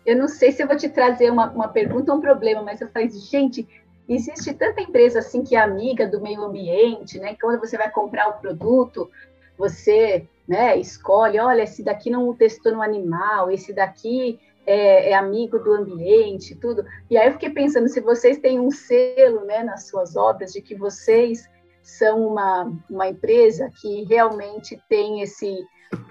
eu 0.05 0.15
não 0.15 0.27
sei 0.27 0.51
se 0.51 0.61
eu 0.61 0.67
vou 0.67 0.77
te 0.77 0.89
trazer 0.89 1.31
uma, 1.31 1.49
uma 1.51 1.67
pergunta 1.67 2.11
ou 2.11 2.17
um 2.17 2.21
problema, 2.21 2.61
mas 2.61 2.79
eu 2.79 2.87
falei, 2.89 3.09
gente, 3.09 3.67
existe 4.07 4.53
tanta 4.53 4.81
empresa 4.81 5.19
assim 5.19 5.43
que 5.43 5.55
é 5.55 5.59
amiga 5.59 6.07
do 6.07 6.21
meio 6.21 6.43
ambiente, 6.43 7.19
né? 7.19 7.35
Quando 7.41 7.59
você 7.59 7.77
vai 7.77 7.89
comprar 7.89 8.29
o 8.29 8.39
produto, 8.39 9.09
você 9.57 10.27
né, 10.47 10.77
escolhe, 10.77 11.39
olha, 11.39 11.63
esse 11.63 11.83
daqui 11.83 12.09
não 12.09 12.33
testou 12.35 12.73
no 12.73 12.81
animal, 12.81 13.49
esse 13.49 13.73
daqui 13.73 14.39
é, 14.65 15.11
é, 15.11 15.13
amigo 15.13 15.59
do 15.59 15.73
ambiente, 15.73 16.55
tudo. 16.55 16.85
E 17.09 17.17
aí 17.17 17.27
eu 17.27 17.33
fiquei 17.33 17.49
pensando, 17.49 17.87
se 17.87 17.99
vocês 18.01 18.37
têm 18.37 18.59
um 18.59 18.71
selo 18.71 19.45
né, 19.45 19.63
nas 19.63 19.87
suas 19.87 20.15
obras 20.15 20.53
de 20.53 20.61
que 20.61 20.75
vocês 20.75 21.49
são 21.81 22.27
uma, 22.27 22.71
uma 22.89 23.07
empresa 23.07 23.69
que 23.79 24.03
realmente 24.05 24.79
tem 24.89 25.21
esse 25.21 25.63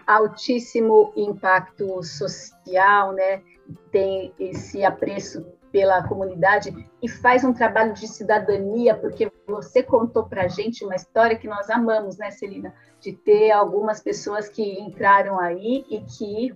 altíssimo 0.07 1.13
impacto 1.17 2.03
social, 2.03 3.13
né? 3.13 3.43
Tem 3.91 4.33
esse 4.39 4.85
apreço 4.85 5.45
pela 5.75 6.07
comunidade 6.07 6.73
e 7.03 7.09
faz 7.09 7.43
um 7.43 7.53
trabalho 7.53 7.93
de 7.95 8.07
cidadania, 8.07 8.95
porque 8.95 9.31
você 9.45 9.83
contou 9.83 10.25
para 10.25 10.45
a 10.45 10.49
gente 10.49 10.85
uma 10.85 10.95
história 10.95 11.37
que 11.37 11.49
nós 11.49 11.69
amamos, 11.69 12.17
né, 12.17 12.31
Celina? 12.31 12.73
De 13.01 13.13
ter 13.13 13.51
algumas 13.51 14.01
pessoas 14.01 14.49
que 14.49 14.63
entraram 14.81 15.41
aí 15.41 15.85
e 15.91 16.01
que 16.01 16.55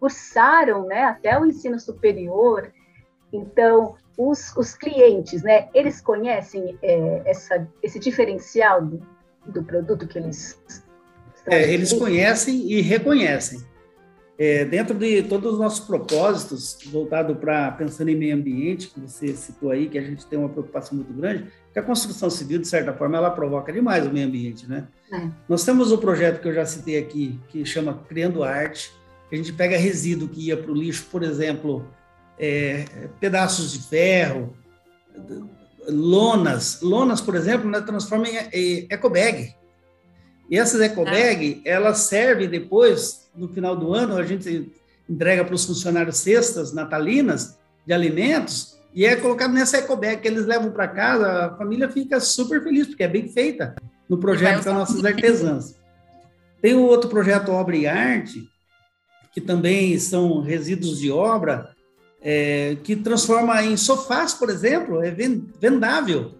cursaram 0.00 0.86
né, 0.86 1.04
até 1.04 1.38
o 1.38 1.44
ensino 1.44 1.78
superior. 1.78 2.72
Então, 3.30 3.96
os, 4.16 4.56
os 4.56 4.74
clientes, 4.74 5.42
né, 5.42 5.68
eles 5.74 6.00
conhecem 6.00 6.78
é, 6.82 7.22
essa, 7.26 7.68
esse 7.82 7.98
diferencial 7.98 8.82
do, 8.82 9.06
do 9.46 9.62
produto 9.62 10.06
que 10.06 10.18
eles. 10.18 10.58
É, 11.46 11.70
eles 11.70 11.92
conhecem 11.92 12.70
e 12.70 12.80
reconhecem. 12.80 13.60
É, 14.36 14.64
dentro 14.64 14.98
de 14.98 15.22
todos 15.22 15.52
os 15.52 15.58
nossos 15.60 15.86
propósitos, 15.86 16.78
voltado 16.86 17.36
para 17.36 17.70
pensando 17.72 18.08
em 18.08 18.16
meio 18.16 18.34
ambiente, 18.34 18.88
que 18.88 18.98
você 18.98 19.28
citou 19.34 19.70
aí, 19.70 19.88
que 19.88 19.96
a 19.96 20.02
gente 20.02 20.26
tem 20.26 20.36
uma 20.36 20.48
preocupação 20.48 20.96
muito 20.96 21.12
grande, 21.12 21.46
que 21.72 21.78
a 21.78 21.82
construção 21.82 22.28
civil, 22.28 22.58
de 22.58 22.66
certa 22.66 22.92
forma, 22.92 23.16
ela 23.16 23.30
provoca 23.30 23.72
demais 23.72 24.04
o 24.04 24.10
meio 24.10 24.26
ambiente, 24.26 24.68
né? 24.68 24.88
É. 25.12 25.28
Nós 25.48 25.64
temos 25.64 25.92
o 25.92 25.94
um 25.94 25.98
projeto 25.98 26.40
que 26.40 26.48
eu 26.48 26.52
já 26.52 26.66
citei 26.66 26.98
aqui, 26.98 27.38
que 27.48 27.64
chama 27.64 28.02
Criando 28.08 28.42
Arte, 28.42 28.92
que 29.28 29.36
a 29.36 29.38
gente 29.38 29.52
pega 29.52 29.76
resíduo 29.76 30.28
que 30.28 30.48
ia 30.48 30.56
para 30.56 30.70
o 30.70 30.74
lixo, 30.74 31.06
por 31.12 31.22
exemplo, 31.22 31.86
é, 32.36 33.08
pedaços 33.20 33.72
de 33.72 33.88
ferro, 33.88 34.52
lonas, 35.88 36.80
lonas, 36.82 37.20
por 37.20 37.34
exemplo, 37.34 37.70
nós 37.70 37.84
transformamos 37.84 38.30
em 38.52 38.86
ecobag. 38.90 39.54
E 40.50 40.58
essas 40.58 40.80
ecobag, 40.80 41.62
ah. 41.64 41.68
elas 41.68 41.98
servem 41.98 42.48
depois 42.48 43.28
no 43.34 43.48
final 43.48 43.76
do 43.76 43.92
ano, 43.92 44.16
a 44.16 44.24
gente 44.24 44.72
entrega 45.08 45.44
para 45.44 45.54
os 45.54 45.64
funcionários 45.64 46.18
cestas 46.18 46.72
natalinas 46.72 47.58
de 47.86 47.92
alimentos 47.92 48.78
e 48.94 49.04
é 49.04 49.16
colocado 49.16 49.52
nessa 49.52 49.78
ecobag 49.78 50.18
que 50.20 50.28
eles 50.28 50.46
levam 50.46 50.70
para 50.70 50.86
casa, 50.86 51.46
a 51.46 51.56
família 51.56 51.88
fica 51.88 52.20
super 52.20 52.62
feliz, 52.62 52.86
porque 52.86 53.02
é 53.02 53.08
bem 53.08 53.28
feita 53.28 53.74
no 54.08 54.18
projeto 54.18 54.64
das 54.64 54.74
nossas 54.74 55.04
artesãs. 55.04 55.74
Tem 56.62 56.74
o 56.74 56.82
outro 56.82 57.10
projeto 57.10 57.50
Obra 57.50 57.76
e 57.76 57.86
Arte, 57.86 58.48
que 59.32 59.40
também 59.40 59.98
são 59.98 60.40
resíduos 60.40 61.00
de 61.00 61.10
obra, 61.10 61.74
é, 62.22 62.76
que 62.84 62.94
transforma 62.94 63.62
em 63.64 63.76
sofás, 63.76 64.32
por 64.32 64.48
exemplo, 64.48 65.02
é 65.02 65.10
vendável 65.10 66.36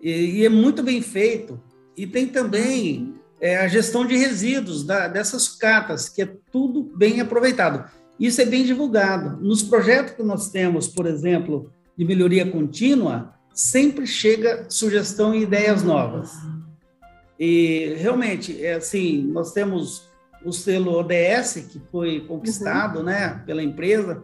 e, 0.00 0.38
e 0.38 0.46
é 0.46 0.48
muito 0.48 0.84
bem 0.84 1.02
feito. 1.02 1.60
E 1.96 2.06
tem 2.06 2.28
também 2.28 3.15
é, 3.40 3.56
a 3.58 3.68
gestão 3.68 4.06
de 4.06 4.16
resíduos 4.16 4.84
da, 4.84 5.08
dessas 5.08 5.48
catas, 5.48 6.08
que 6.08 6.22
é 6.22 6.28
tudo 6.50 6.82
bem 6.82 7.20
aproveitado. 7.20 7.90
Isso 8.18 8.40
é 8.40 8.46
bem 8.46 8.64
divulgado. 8.64 9.36
Nos 9.44 9.62
projetos 9.62 10.14
que 10.14 10.22
nós 10.22 10.50
temos, 10.50 10.88
por 10.88 11.06
exemplo, 11.06 11.70
de 11.96 12.04
melhoria 12.04 12.50
contínua, 12.50 13.34
sempre 13.52 14.06
chega 14.06 14.66
sugestão 14.68 15.34
e 15.34 15.42
ideias 15.42 15.82
novas. 15.82 16.32
E 17.38 17.94
realmente, 17.98 18.64
é 18.64 18.74
assim, 18.74 19.22
nós 19.24 19.52
temos 19.52 20.08
o 20.44 20.52
selo 20.52 20.92
ODS, 20.92 21.68
que 21.70 21.80
foi 21.90 22.20
conquistado 22.20 23.00
uhum. 23.00 23.04
né, 23.04 23.42
pela 23.44 23.62
empresa. 23.62 24.22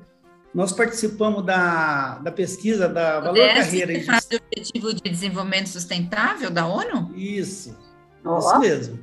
Nós 0.54 0.72
participamos 0.72 1.44
da, 1.44 2.18
da 2.18 2.30
pesquisa 2.30 2.88
da 2.88 3.20
Valor 3.20 3.38
ODS 3.38 3.54
Carreira. 3.54 4.04
Faz 4.04 4.28
o 4.32 4.36
Objetivo 4.36 4.94
de 4.94 5.10
Desenvolvimento 5.10 5.68
Sustentável 5.68 6.50
da 6.50 6.66
ONU? 6.66 7.12
Isso. 7.16 7.76
Oh. 8.24 8.38
Isso 8.38 8.58
mesmo. 8.58 8.98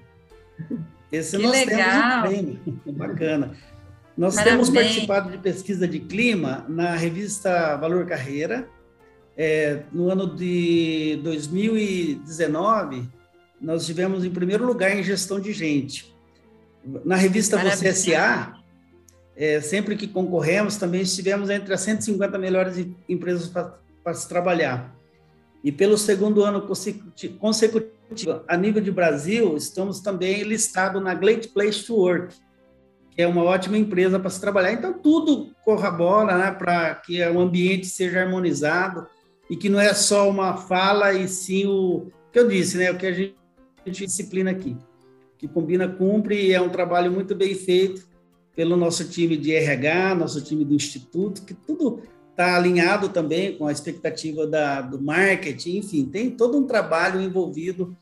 Esse 1.11 1.37
que 1.37 1.43
nós 1.43 1.51
legal. 1.51 2.23
temos 2.23 2.39
um 2.39 2.55
prêmio. 2.55 2.81
Bacana. 2.97 3.57
Nós 4.17 4.35
Parabéns. 4.35 4.67
temos 4.67 4.69
participado 4.69 5.31
de 5.31 5.37
pesquisa 5.37 5.87
de 5.87 5.99
clima 5.99 6.65
na 6.67 6.95
revista 6.95 7.75
Valor 7.77 8.05
Carreira. 8.05 8.67
É, 9.37 9.83
no 9.93 10.11
ano 10.11 10.35
de 10.35 11.19
2019, 11.23 13.07
nós 13.61 13.85
tivemos 13.85 14.25
em 14.25 14.29
primeiro 14.29 14.65
lugar 14.65 14.95
em 14.95 15.03
gestão 15.03 15.39
de 15.39 15.53
gente. 15.53 16.13
Na 17.05 17.15
revista 17.15 17.55
Parabéns. 17.55 17.79
Você 17.79 18.11
SA, 18.11 18.57
é, 19.35 19.61
sempre 19.61 19.95
que 19.95 20.07
concorremos, 20.07 20.75
também 20.75 21.01
estivemos 21.01 21.49
entre 21.49 21.73
as 21.73 21.79
150 21.81 22.37
melhores 22.37 22.85
empresas 23.07 23.47
para 23.47 24.13
se 24.13 24.27
trabalhar. 24.27 24.98
E 25.63 25.71
pelo 25.71 25.97
segundo 25.97 26.43
ano 26.43 26.61
consecutivo, 26.61 28.43
a 28.47 28.55
nível 28.55 28.81
de 28.81 28.91
Brasil, 28.91 29.57
estamos 29.57 29.99
também 29.99 30.43
listados 30.43 31.03
na 31.03 31.13
Great 31.13 31.49
Place 31.49 31.85
to 31.85 31.95
Work, 31.95 32.35
que 33.11 33.21
é 33.21 33.27
uma 33.27 33.43
ótima 33.43 33.77
empresa 33.77 34.19
para 34.19 34.29
se 34.29 34.39
trabalhar. 34.39 34.71
Então, 34.71 34.93
tudo 34.93 35.53
corrobora 35.65 36.37
né, 36.37 36.51
para 36.51 36.95
que 36.95 37.21
o 37.21 37.39
ambiente 37.39 37.87
seja 37.87 38.21
harmonizado 38.21 39.05
e 39.49 39.57
que 39.57 39.67
não 39.67 39.79
é 39.79 39.93
só 39.93 40.29
uma 40.29 40.55
fala, 40.55 41.13
e 41.13 41.27
sim 41.27 41.65
o 41.65 42.07
que 42.31 42.39
eu 42.39 42.47
disse, 42.47 42.77
né, 42.77 42.91
o 42.91 42.97
que 42.97 43.05
a 43.05 43.11
gente, 43.11 43.35
a 43.85 43.89
gente 43.89 44.05
disciplina 44.05 44.51
aqui, 44.51 44.77
que 45.37 45.47
combina, 45.47 45.87
cumpre, 45.87 46.47
e 46.47 46.53
é 46.53 46.61
um 46.61 46.69
trabalho 46.69 47.11
muito 47.11 47.35
bem 47.35 47.53
feito 47.53 48.07
pelo 48.55 48.77
nosso 48.77 49.09
time 49.09 49.35
de 49.35 49.53
RH, 49.53 50.15
nosso 50.15 50.41
time 50.41 50.63
do 50.63 50.73
Instituto, 50.73 51.43
que 51.43 51.53
tudo 51.53 52.01
está 52.39 52.55
alinhado 52.55 53.09
também 53.09 53.57
com 53.57 53.67
a 53.67 53.71
expectativa 53.71 54.47
da, 54.47 54.81
do 54.81 55.01
marketing, 55.01 55.79
enfim, 55.79 56.05
tem 56.05 56.31
todo 56.31 56.57
um 56.57 56.65
trabalho 56.65 57.19
envolvido 57.19 57.97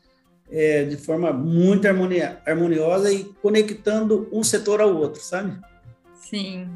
é, 0.48 0.84
de 0.84 0.96
forma 0.96 1.32
muito 1.32 1.88
harmonia, 1.88 2.40
harmoniosa 2.46 3.12
e 3.12 3.24
conectando 3.42 4.28
um 4.30 4.44
setor 4.44 4.80
ao 4.80 4.94
outro, 4.94 5.20
sabe? 5.20 5.58
Sim. 6.14 6.68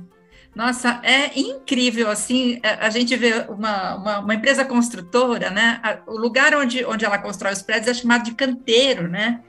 Nossa, 0.57 1.01
é 1.05 1.38
incrível, 1.38 2.11
assim, 2.11 2.59
é, 2.64 2.70
a 2.85 2.90
gente 2.90 3.16
vê 3.16 3.46
uma, 3.48 3.94
uma, 3.94 4.18
uma 4.18 4.35
empresa 4.35 4.64
construtora, 4.64 5.48
né, 5.48 5.81
o 6.09 6.18
lugar 6.18 6.55
onde, 6.57 6.85
onde 6.85 7.05
ela 7.05 7.16
constrói 7.16 7.53
os 7.53 7.62
prédios 7.62 7.96
é 7.96 8.01
chamado 8.01 8.25
de 8.25 8.35
canteiro, 8.35 9.09
né, 9.09 9.40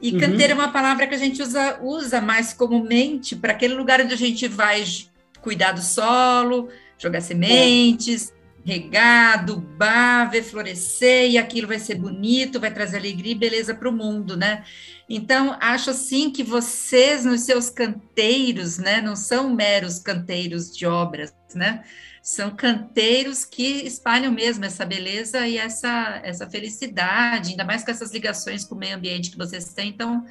e 0.00 0.12
uhum. 0.12 0.20
canteiro 0.20 0.52
é 0.52 0.54
uma 0.54 0.70
palavra 0.70 1.06
que 1.06 1.14
a 1.14 1.18
gente 1.18 1.40
usa, 1.40 1.80
usa 1.82 2.20
mais 2.20 2.52
comumente 2.52 3.34
para 3.34 3.52
aquele 3.52 3.74
lugar 3.74 4.00
onde 4.00 4.12
a 4.12 4.16
gente 4.16 4.46
vai 4.46 4.84
cuidar 5.40 5.72
do 5.72 5.80
solo, 5.80 6.68
jogar 6.98 7.20
sementes, 7.20 8.32
regar, 8.66 9.38
adubar, 9.38 10.28
ver 10.28 10.42
florescer, 10.42 11.30
e 11.30 11.38
aquilo 11.38 11.68
vai 11.68 11.78
ser 11.78 11.94
bonito, 11.94 12.58
vai 12.58 12.74
trazer 12.74 12.96
alegria 12.96 13.30
e 13.30 13.36
beleza 13.36 13.72
para 13.72 13.88
o 13.88 13.92
mundo, 13.92 14.36
né? 14.36 14.64
Então, 15.08 15.56
acho 15.60 15.90
assim 15.90 16.32
que 16.32 16.42
vocês, 16.42 17.24
nos 17.24 17.42
seus 17.42 17.70
canteiros, 17.70 18.76
né, 18.76 19.00
não 19.00 19.14
são 19.14 19.54
meros 19.54 20.00
canteiros 20.00 20.76
de 20.76 20.84
obras, 20.84 21.32
né? 21.54 21.84
São 22.20 22.50
canteiros 22.56 23.44
que 23.44 23.86
espalham 23.86 24.32
mesmo 24.32 24.64
essa 24.64 24.84
beleza 24.84 25.46
e 25.46 25.58
essa, 25.58 26.20
essa 26.24 26.50
felicidade, 26.50 27.50
ainda 27.50 27.64
mais 27.64 27.84
com 27.84 27.92
essas 27.92 28.12
ligações 28.12 28.64
com 28.64 28.74
o 28.74 28.78
meio 28.78 28.96
ambiente 28.96 29.30
que 29.30 29.38
vocês 29.38 29.72
têm. 29.72 29.90
Então, 29.90 30.26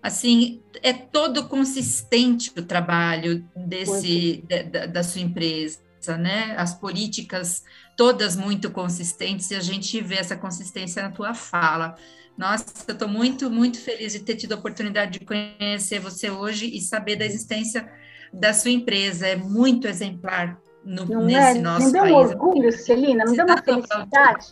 assim, 0.00 0.62
é 0.80 0.92
todo 0.92 1.48
consistente 1.48 2.52
o 2.56 2.62
trabalho 2.62 3.44
desse, 3.56 4.44
da, 4.70 4.86
da 4.86 5.02
sua 5.02 5.22
empresa 5.22 5.89
né? 6.08 6.54
As 6.56 6.74
políticas 6.74 7.64
todas 7.96 8.36
muito 8.36 8.70
consistentes 8.70 9.50
e 9.50 9.54
a 9.54 9.60
gente 9.60 10.00
vê 10.00 10.16
essa 10.16 10.36
consistência 10.36 11.02
na 11.02 11.10
tua 11.10 11.34
fala. 11.34 11.96
Nossa, 12.36 12.64
eu 12.88 12.92
estou 12.94 13.08
muito, 13.08 13.50
muito 13.50 13.78
feliz 13.78 14.12
de 14.12 14.20
ter 14.20 14.36
tido 14.36 14.52
a 14.52 14.56
oportunidade 14.56 15.18
de 15.18 15.24
conhecer 15.26 15.98
você 15.98 16.30
hoje 16.30 16.66
e 16.66 16.80
saber 16.80 17.16
da 17.16 17.26
existência 17.26 17.86
da 18.32 18.54
sua 18.54 18.70
empresa. 18.70 19.26
É 19.26 19.36
muito 19.36 19.86
exemplar 19.86 20.58
no, 20.84 21.04
não 21.04 21.24
nesse 21.24 21.58
é? 21.58 21.60
nosso 21.60 21.92
país. 21.92 21.92
Não 21.92 22.04
deu 22.04 22.14
um 22.14 22.16
orgulho, 22.16 22.72
Celina? 22.72 23.24
Não 23.24 23.34
deu 23.34 23.44
uma 23.44 23.56
tá 23.56 23.62
felicidade? 23.62 24.46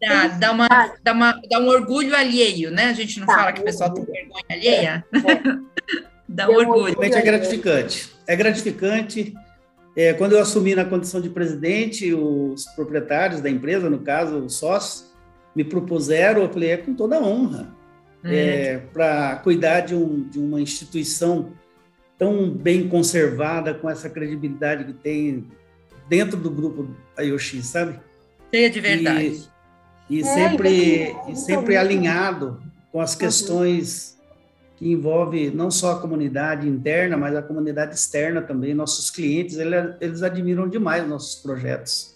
Dá, 0.00 0.26
dá, 0.28 0.52
uma, 0.52 0.68
dá, 1.02 1.12
uma, 1.12 1.40
dá 1.48 1.58
um 1.60 1.68
orgulho 1.68 2.16
alheio, 2.16 2.70
né? 2.70 2.86
A 2.86 2.92
gente 2.92 3.20
não 3.20 3.26
tá, 3.26 3.34
fala 3.34 3.52
que 3.52 3.60
o 3.60 3.64
pessoal 3.64 3.92
tem 3.92 4.04
vergonha 4.04 4.44
alheia. 4.50 5.04
É, 5.12 5.32
é. 5.32 5.42
dá 6.28 6.48
um 6.48 6.54
orgulho. 6.54 6.92
Realmente 6.92 7.16
é 7.16 7.22
gratificante. 7.22 8.10
É 8.26 8.36
gratificante 8.36 9.34
é, 9.96 10.12
quando 10.12 10.32
eu 10.32 10.40
assumi 10.40 10.74
na 10.74 10.84
condição 10.84 11.20
de 11.20 11.28
presidente, 11.28 12.12
os 12.12 12.64
proprietários 12.74 13.40
da 13.40 13.48
empresa, 13.48 13.88
no 13.88 14.00
caso, 14.00 14.38
os 14.38 14.54
sócios, 14.54 15.12
me 15.54 15.62
propuseram, 15.62 16.42
eu 16.42 16.48
falei, 16.48 16.70
é 16.70 16.76
com 16.76 16.94
toda 16.94 17.22
honra, 17.22 17.72
é. 18.24 18.36
é, 18.36 18.78
para 18.92 19.36
cuidar 19.36 19.80
de, 19.80 19.94
um, 19.94 20.28
de 20.28 20.40
uma 20.40 20.60
instituição 20.60 21.52
tão 22.18 22.50
bem 22.50 22.88
conservada, 22.88 23.72
com 23.72 23.88
essa 23.88 24.10
credibilidade 24.10 24.84
que 24.84 24.92
tem 24.92 25.46
dentro 26.08 26.36
do 26.36 26.50
grupo 26.50 26.88
Ayoshi, 27.16 27.62
sabe? 27.62 28.00
Cheia 28.52 28.70
de 28.70 28.80
verdade. 28.80 29.48
E, 30.10 30.18
e 30.18 30.20
é, 30.20 30.24
sempre, 30.24 31.16
e 31.28 31.36
sempre 31.36 31.76
alinhado 31.76 32.60
com 32.90 33.00
as 33.00 33.14
questões 33.14 34.18
que 34.84 34.92
envolve 34.92 35.50
não 35.50 35.70
só 35.70 35.92
a 35.92 35.98
comunidade 35.98 36.68
interna, 36.68 37.16
mas 37.16 37.34
a 37.34 37.40
comunidade 37.40 37.94
externa 37.94 38.42
também. 38.42 38.74
Nossos 38.74 39.10
clientes, 39.10 39.56
eles, 39.56 40.22
admiram 40.22 40.68
demais 40.68 41.08
nossos 41.08 41.36
projetos. 41.36 42.14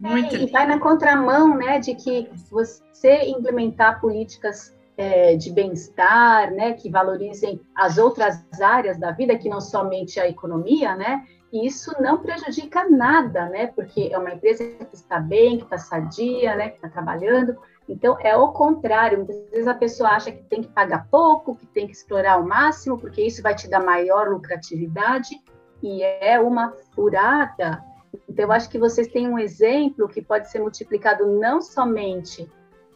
Muito. 0.00 0.34
É, 0.34 0.38
e 0.38 0.46
vai 0.50 0.66
na 0.66 0.80
contramão, 0.80 1.54
né, 1.54 1.78
de 1.78 1.94
que 1.94 2.30
você 2.50 3.24
implementar 3.26 4.00
políticas 4.00 4.74
é, 4.96 5.36
de 5.36 5.52
bem-estar, 5.52 6.50
né, 6.50 6.72
que 6.72 6.88
valorizem 6.88 7.60
as 7.76 7.98
outras 7.98 8.42
áreas 8.58 8.98
da 8.98 9.10
vida, 9.10 9.36
que 9.36 9.50
não 9.50 9.60
somente 9.60 10.18
a 10.18 10.26
economia, 10.26 10.96
né, 10.96 11.22
E 11.52 11.66
isso 11.66 11.92
não 12.00 12.18
prejudica 12.18 12.88
nada, 12.88 13.50
né? 13.50 13.66
Porque 13.68 14.08
é 14.12 14.18
uma 14.18 14.32
empresa 14.32 14.64
que 14.64 14.94
está 14.94 15.18
bem, 15.18 15.58
que 15.58 15.64
está 15.64 15.78
sadia, 15.78 16.54
né? 16.56 16.68
Que 16.70 16.76
está 16.76 16.88
trabalhando. 16.88 17.56
Então, 17.88 18.16
é 18.20 18.36
o 18.36 18.48
contrário. 18.52 19.18
Muitas 19.18 19.50
vezes 19.50 19.66
a 19.66 19.74
pessoa 19.74 20.10
acha 20.10 20.30
que 20.30 20.42
tem 20.44 20.62
que 20.62 20.68
pagar 20.68 21.08
pouco, 21.10 21.56
que 21.56 21.66
tem 21.66 21.86
que 21.86 21.92
explorar 21.92 22.34
ao 22.34 22.44
máximo, 22.44 22.98
porque 22.98 23.22
isso 23.22 23.42
vai 23.42 23.54
te 23.54 23.68
dar 23.68 23.82
maior 23.82 24.28
lucratividade. 24.28 25.40
E 25.82 26.02
é 26.02 26.38
uma 26.38 26.72
furada. 26.94 27.82
Então, 28.28 28.44
eu 28.44 28.52
acho 28.52 28.68
que 28.68 28.78
vocês 28.78 29.08
têm 29.08 29.28
um 29.28 29.38
exemplo 29.38 30.08
que 30.08 30.20
pode 30.20 30.50
ser 30.50 30.60
multiplicado 30.60 31.26
não 31.26 31.60
somente 31.62 32.50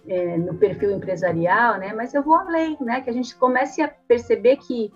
é, 0.07 0.37
no 0.37 0.55
perfil 0.55 0.91
empresarial, 0.91 1.79
né? 1.79 1.93
Mas 1.95 2.13
eu 2.13 2.23
vou 2.23 2.35
além, 2.35 2.77
né? 2.81 3.01
Que 3.01 3.11
a 3.11 3.13
gente 3.13 3.35
comece 3.37 3.81
a 3.81 3.89
perceber 3.89 4.57
que 4.57 4.93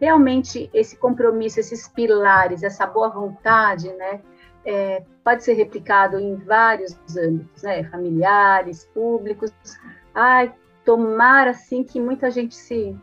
realmente 0.00 0.70
esse 0.72 0.96
compromisso, 0.96 1.60
esses 1.60 1.88
pilares, 1.88 2.62
essa 2.62 2.86
boa 2.86 3.08
vontade, 3.08 3.92
né, 3.94 4.20
é, 4.66 5.02
pode 5.24 5.44
ser 5.44 5.54
replicado 5.54 6.18
em 6.18 6.34
vários 6.34 6.94
âmbitos, 7.16 7.62
né, 7.62 7.84
familiares, 7.84 8.84
públicos. 8.92 9.50
Ai, 10.14 10.52
tomara 10.84 11.52
assim 11.52 11.84
que 11.84 12.00
muita 12.00 12.30
gente 12.30 12.54
se 12.54 12.94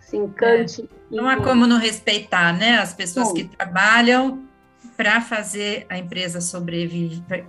se 0.00 0.16
encante. 0.16 0.82
É. 0.82 1.16
Não 1.16 1.28
há 1.28 1.36
como 1.36 1.66
não 1.66 1.78
respeitar, 1.78 2.56
né, 2.56 2.78
as 2.78 2.92
pessoas 2.92 3.28
Bom, 3.28 3.34
que 3.34 3.44
trabalham 3.44 4.48
para 4.96 5.20
fazer 5.20 5.86
a 5.88 5.96
empresa 5.96 6.40
sobreviver, 6.40 7.46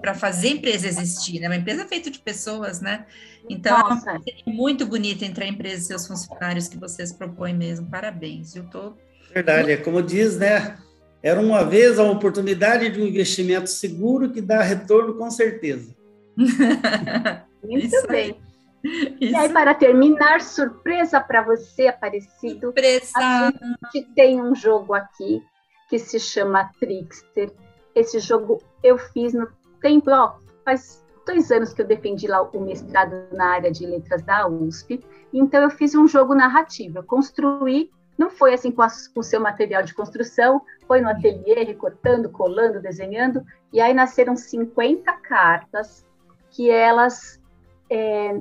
para 0.00 0.14
fazer 0.14 0.48
a 0.48 0.50
empresa 0.52 0.88
existir, 0.88 1.38
né? 1.38 1.46
Uma 1.46 1.56
empresa 1.56 1.82
é 1.82 1.86
feita 1.86 2.10
de 2.10 2.18
pessoas, 2.18 2.80
né? 2.80 3.06
Então, 3.48 3.78
Nossa. 3.78 4.10
é 4.10 4.50
muito 4.50 4.84
bonito 4.84 5.22
entre 5.22 5.44
a 5.44 5.46
empresa 5.46 5.82
e 5.82 5.86
seus 5.86 6.06
funcionários 6.06 6.66
que 6.66 6.76
vocês 6.76 7.12
propõem 7.12 7.54
mesmo. 7.54 7.86
Parabéns, 7.86 8.56
eu 8.56 8.64
tô... 8.64 8.94
Verdade, 9.32 9.70
é 9.70 9.76
como 9.76 10.02
diz, 10.02 10.36
né? 10.36 10.78
Era 11.22 11.40
uma 11.40 11.64
vez 11.64 11.98
a 11.98 12.04
oportunidade 12.04 12.88
de 12.88 13.00
um 13.00 13.06
investimento 13.06 13.68
seguro 13.68 14.30
que 14.30 14.40
dá 14.40 14.62
retorno 14.62 15.14
com 15.14 15.30
certeza. 15.30 15.94
muito 17.62 17.86
Isso 17.86 18.06
bem. 18.06 18.40
Isso. 18.82 19.16
E 19.20 19.36
aí, 19.36 19.48
para 19.50 19.74
terminar, 19.74 20.40
surpresa 20.40 21.20
para 21.20 21.42
você, 21.42 21.88
Aparecido. 21.88 22.68
Surpresa! 22.68 23.10
A 23.18 23.52
gente 23.92 24.08
tem 24.14 24.40
um 24.40 24.54
jogo 24.54 24.94
aqui 24.94 25.42
que 25.88 25.98
se 25.98 26.18
chama 26.18 26.70
Trickster. 26.80 27.52
Esse 27.94 28.18
jogo 28.20 28.62
eu 28.82 28.96
fiz 28.96 29.34
no 29.34 29.48
tempo, 29.82 30.10
ó, 30.10 30.36
faz 30.64 31.04
dois 31.26 31.50
anos 31.50 31.72
que 31.72 31.82
eu 31.82 31.86
defendi 31.86 32.26
lá 32.26 32.42
o 32.42 32.60
mestrado 32.60 33.14
na 33.32 33.46
área 33.46 33.70
de 33.70 33.84
letras 33.84 34.22
da 34.22 34.46
USP. 34.46 35.04
Então 35.32 35.62
eu 35.62 35.70
fiz 35.70 35.94
um 35.94 36.08
jogo 36.08 36.34
narrativo, 36.34 36.98
eu 36.98 37.02
construí, 37.02 37.90
não 38.20 38.28
foi 38.28 38.52
assim 38.52 38.70
com, 38.70 38.82
o 39.16 39.22
seu 39.22 39.40
material 39.40 39.82
de 39.82 39.94
construção, 39.94 40.60
foi 40.86 41.00
no 41.00 41.08
ateliê, 41.08 41.64
recortando, 41.64 42.28
colando, 42.28 42.78
desenhando, 42.78 43.42
e 43.72 43.80
aí 43.80 43.94
nasceram 43.94 44.36
50 44.36 45.10
cartas 45.22 46.06
que 46.50 46.70
elas 46.70 47.40
é, 47.88 48.38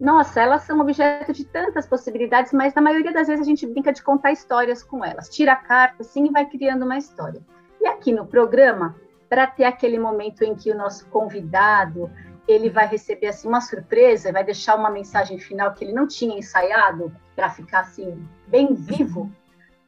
nossa, 0.00 0.42
elas 0.42 0.62
são 0.62 0.80
objeto 0.80 1.32
de 1.32 1.44
tantas 1.44 1.86
possibilidades, 1.86 2.52
mas 2.52 2.74
na 2.74 2.82
maioria 2.82 3.12
das 3.12 3.28
vezes 3.28 3.46
a 3.46 3.48
gente 3.48 3.64
brinca 3.64 3.92
de 3.92 4.02
contar 4.02 4.32
histórias 4.32 4.82
com 4.82 5.04
elas. 5.04 5.28
Tira 5.28 5.52
a 5.52 5.56
carta 5.56 6.02
assim 6.02 6.26
e 6.26 6.32
vai 6.32 6.46
criando 6.46 6.84
uma 6.84 6.98
história. 6.98 7.40
E 7.80 7.86
aqui 7.86 8.10
no 8.10 8.26
programa, 8.26 8.96
para 9.28 9.46
ter 9.46 9.62
aquele 9.62 9.96
momento 9.96 10.42
em 10.42 10.56
que 10.56 10.72
o 10.72 10.76
nosso 10.76 11.06
convidado 11.06 12.10
ele 12.46 12.68
vai 12.68 12.86
receber 12.86 13.28
assim 13.28 13.48
uma 13.48 13.60
surpresa, 13.60 14.32
vai 14.32 14.44
deixar 14.44 14.76
uma 14.76 14.90
mensagem 14.90 15.38
final 15.38 15.72
que 15.72 15.84
ele 15.84 15.92
não 15.92 16.06
tinha 16.06 16.38
ensaiado 16.38 17.14
para 17.34 17.50
ficar 17.50 17.80
assim 17.80 18.28
bem 18.46 18.74
vivo. 18.74 19.30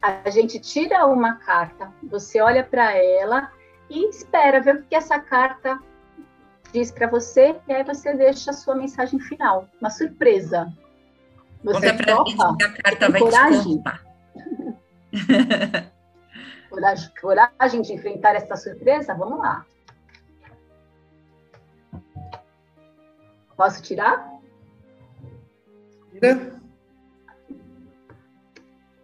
A 0.01 0.31
gente 0.31 0.59
tira 0.59 1.07
uma 1.07 1.37
carta, 1.37 1.93
você 2.03 2.41
olha 2.41 2.65
para 2.65 2.97
ela 2.97 3.51
e 3.91 4.09
espera 4.09 4.61
ver 4.61 4.77
o 4.77 4.83
que 4.83 4.95
essa 4.95 5.19
carta 5.19 5.79
diz 6.73 6.91
para 6.91 7.07
você 7.07 7.57
e 7.69 7.73
aí 7.73 7.85
você 7.85 8.15
deixa 8.15 8.51
a 8.51 8.55
sua 8.55 8.75
mensagem 8.75 9.21
final, 9.21 9.69
uma 9.81 9.91
surpresa. 9.91 10.73
Você 11.63 11.93
Conta 11.93 12.07
topa, 12.07 12.57
que 12.57 12.65
a 12.65 12.83
carta 12.83 13.11
vai 13.11 13.21
coragem. 13.21 13.83
coragem, 16.71 17.11
coragem 17.21 17.83
de 17.83 17.93
enfrentar 17.93 18.37
essa 18.37 18.57
surpresa? 18.57 19.15
Vamos 19.15 19.39
lá. 19.39 19.65
Posso 23.57 23.83
tirar? 23.83 24.33
Tira. 26.13 26.61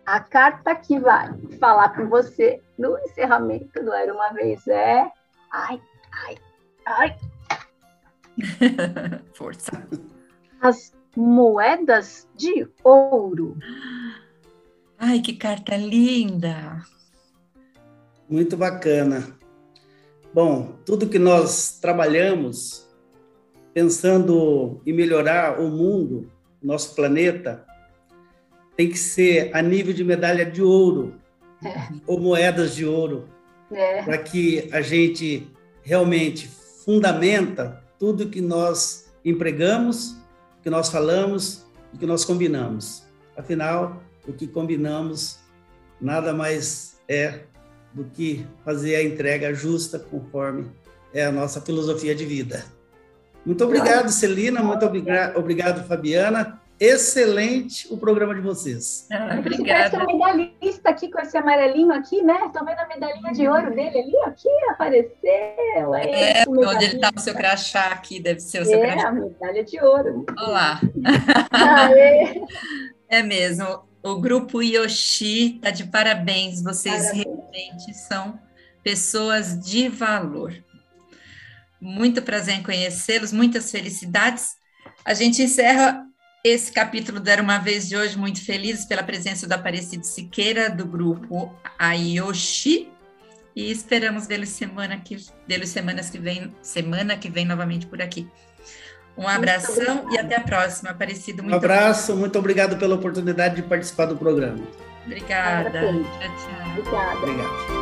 A 0.04 0.20
carta 0.20 0.74
que 0.74 0.98
vai 0.98 1.30
falar 1.58 1.94
com 1.94 2.08
você 2.08 2.60
no 2.76 2.98
encerramento 2.98 3.82
do 3.82 3.92
Era 3.92 4.12
Uma 4.12 4.30
Vez 4.30 4.66
é. 4.66 5.10
Ai, 5.50 5.80
ai, 6.12 6.36
ai, 6.86 7.16
Força. 9.34 9.86
As 10.60 10.92
moedas 11.16 12.28
de 12.36 12.68
ouro. 12.82 13.56
Ai, 14.98 15.20
que 15.20 15.34
carta 15.34 15.76
linda! 15.76 16.82
Muito 18.28 18.56
bacana. 18.56 19.36
Bom, 20.32 20.78
tudo 20.86 21.08
que 21.08 21.18
nós 21.18 21.78
trabalhamos 21.80 22.88
pensando 23.74 24.80
em 24.86 24.92
melhorar 24.92 25.60
o 25.60 25.68
mundo, 25.68 26.30
nosso 26.62 26.94
planeta, 26.94 27.64
tem 28.76 28.88
que 28.88 28.98
ser 28.98 29.50
a 29.54 29.62
nível 29.62 29.92
de 29.92 30.04
medalha 30.04 30.44
de 30.44 30.62
ouro 30.62 31.14
é. 31.64 31.88
ou 32.06 32.18
moedas 32.18 32.74
de 32.74 32.84
ouro, 32.84 33.28
é. 33.70 34.02
para 34.02 34.18
que 34.18 34.68
a 34.72 34.80
gente 34.80 35.48
realmente 35.82 36.48
fundamenta 36.84 37.82
tudo 37.98 38.28
que 38.28 38.40
nós 38.40 39.12
empregamos, 39.24 40.16
que 40.62 40.70
nós 40.70 40.88
falamos 40.88 41.64
e 41.92 41.98
que 41.98 42.06
nós 42.06 42.24
combinamos. 42.24 43.04
Afinal, 43.36 44.02
o 44.26 44.32
que 44.32 44.46
combinamos 44.46 45.38
nada 46.00 46.32
mais 46.32 47.00
é 47.08 47.40
do 47.92 48.04
que 48.04 48.46
fazer 48.64 48.96
a 48.96 49.02
entrega 49.02 49.54
justa 49.54 49.98
conforme 49.98 50.70
é 51.12 51.24
a 51.24 51.32
nossa 51.32 51.60
filosofia 51.60 52.14
de 52.14 52.24
vida. 52.24 52.64
Muito 53.44 53.64
obrigado, 53.64 54.08
Celina, 54.10 54.62
muito 54.62 54.84
obrigado, 54.84 55.84
Fabiana 55.86 56.62
excelente 56.82 57.86
o 57.92 57.96
programa 57.96 58.34
de 58.34 58.40
vocês. 58.40 59.06
Ah, 59.12 59.36
obrigada. 59.38 59.96
Parece 59.96 59.96
um 59.96 60.18
medalhista 60.18 60.88
aqui 60.90 61.08
com 61.08 61.20
esse 61.20 61.36
amarelinho 61.36 61.92
aqui, 61.92 62.20
né? 62.22 62.46
Estou 62.46 62.64
vendo 62.64 62.78
a 62.80 62.88
medalhinha 62.88 63.32
de 63.32 63.46
ouro 63.48 63.70
dele 63.70 64.00
ali, 64.00 64.16
aqui 64.26 64.48
apareceu. 64.68 65.94
É, 65.94 66.40
é 66.40 66.44
onde 66.48 66.84
ele 66.84 66.96
está 66.96 67.12
o 67.14 67.20
seu 67.20 67.34
crachá 67.34 67.92
aqui, 67.92 68.18
deve 68.18 68.40
ser 68.40 68.62
o 68.62 68.64
seu 68.64 68.80
é, 68.80 68.80
crachá. 68.80 69.06
É, 69.06 69.06
a 69.06 69.12
medalha 69.12 69.64
de 69.64 69.80
ouro. 69.80 70.26
Olá. 70.36 70.80
é 73.08 73.22
mesmo. 73.22 73.84
O 74.02 74.16
grupo 74.16 74.60
Yoshi 74.60 75.54
está 75.56 75.70
de 75.70 75.84
parabéns. 75.84 76.60
Vocês 76.64 77.04
parabéns. 77.04 77.24
realmente 77.24 77.94
são 77.94 78.40
pessoas 78.82 79.56
de 79.60 79.88
valor. 79.88 80.52
Muito 81.82 82.22
prazer 82.22 82.54
em 82.54 82.62
conhecê-los, 82.62 83.32
muitas 83.32 83.68
felicidades. 83.68 84.50
A 85.04 85.14
gente 85.14 85.42
encerra 85.42 86.06
esse 86.44 86.70
capítulo 86.70 87.18
do 87.18 87.28
Era 87.28 87.42
Uma 87.42 87.58
Vez 87.58 87.88
de 87.88 87.96
hoje, 87.96 88.16
muito 88.16 88.40
felizes 88.44 88.84
pela 88.84 89.02
presença 89.02 89.48
do 89.48 89.52
Aparecido 89.52 90.06
Siqueira, 90.06 90.70
do 90.70 90.86
grupo 90.86 91.52
Ayoshi, 91.76 92.88
e 93.56 93.68
esperamos 93.72 94.28
vê-lo 94.28 94.46
semana 94.46 94.96
que 94.96 95.16
vê 95.48 95.66
semanas 95.66 96.08
que 96.08 96.18
vem, 96.18 96.54
semana 96.62 97.16
que 97.16 97.28
vem 97.28 97.44
novamente 97.44 97.88
por 97.88 98.00
aqui. 98.00 98.28
Um 99.18 99.26
abração 99.26 100.06
e 100.12 100.18
até 100.18 100.36
a 100.36 100.40
próxima, 100.40 100.90
Aparecido. 100.90 101.42
Muito 101.42 101.52
um 101.52 101.56
abraço, 101.56 102.12
obrigado. 102.12 102.20
muito 102.20 102.38
obrigado 102.38 102.78
pela 102.78 102.94
oportunidade 102.94 103.56
de 103.56 103.62
participar 103.62 104.06
do 104.06 104.16
programa. 104.16 104.62
Obrigada. 105.04 105.80
Tchau, 105.80 106.04
tchau. 106.04 106.78
Obrigada. 106.78 107.18
Obrigado. 107.18 107.81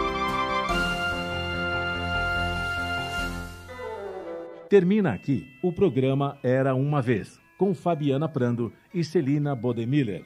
Termina 4.71 5.13
aqui 5.13 5.49
o 5.61 5.73
programa 5.73 6.39
Era 6.45 6.77
Uma 6.77 7.03
Vez 7.03 7.41
com 7.59 7.75
Fabiana 7.75 8.29
Prando 8.29 8.73
e 8.95 9.03
Celina 9.03 9.53
Bodemiller. 9.53 10.25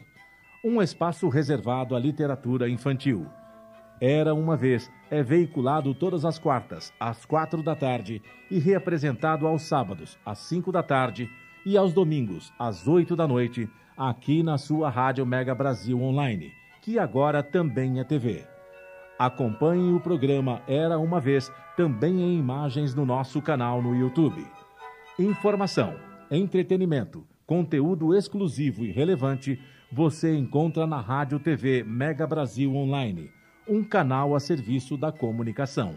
Um 0.62 0.82
espaço 0.82 1.30
reservado 1.30 1.97
à 1.97 1.99
literatura 1.99 2.68
infantil. 2.68 3.26
Era 3.99 4.34
uma 4.34 4.55
vez 4.55 4.92
é 5.11 5.22
veiculado 5.22 5.95
todas 5.95 6.26
as 6.26 6.38
quartas, 6.38 6.92
às 7.01 7.24
quatro 7.24 7.62
da 7.62 7.74
tarde, 7.74 8.20
e 8.51 8.59
reapresentado 8.59 9.47
aos 9.47 9.62
sábados, 9.62 10.18
às 10.26 10.40
cinco 10.40 10.70
da 10.70 10.82
tarde, 10.82 11.26
e 11.64 11.78
aos 11.78 11.95
domingos, 11.95 12.53
às 12.59 12.86
oito 12.86 13.16
da 13.16 13.26
noite, 13.26 13.66
aqui 13.97 14.42
na 14.42 14.59
sua 14.59 14.90
Rádio 14.90 15.24
Mega 15.24 15.55
Brasil 15.55 15.99
Online, 16.03 16.53
que 16.82 16.99
agora 16.99 17.42
também 17.42 17.99
é 17.99 18.05
TV. 18.05 18.53
Acompanhe 19.18 19.92
o 19.92 20.00
programa 20.00 20.62
Era 20.66 20.98
uma 20.98 21.20
Vez 21.20 21.50
também 21.76 22.20
em 22.20 22.38
imagens 22.38 22.94
no 22.94 23.04
nosso 23.06 23.40
canal 23.40 23.82
no 23.82 23.94
YouTube. 23.94 24.44
Informação 25.18 25.94
entretenimento, 26.30 27.26
conteúdo 27.46 28.14
exclusivo 28.14 28.84
e 28.84 28.90
relevante 28.90 29.60
você 29.92 30.36
encontra 30.36 30.86
na 30.86 31.00
Rádio 31.00 31.38
TV 31.38 31.84
Mega 31.84 32.26
Brasil 32.26 32.74
Online, 32.74 33.30
um 33.68 33.84
canal 33.84 34.34
a 34.34 34.40
serviço 34.40 34.96
da 34.96 35.12
comunicação. 35.12 35.94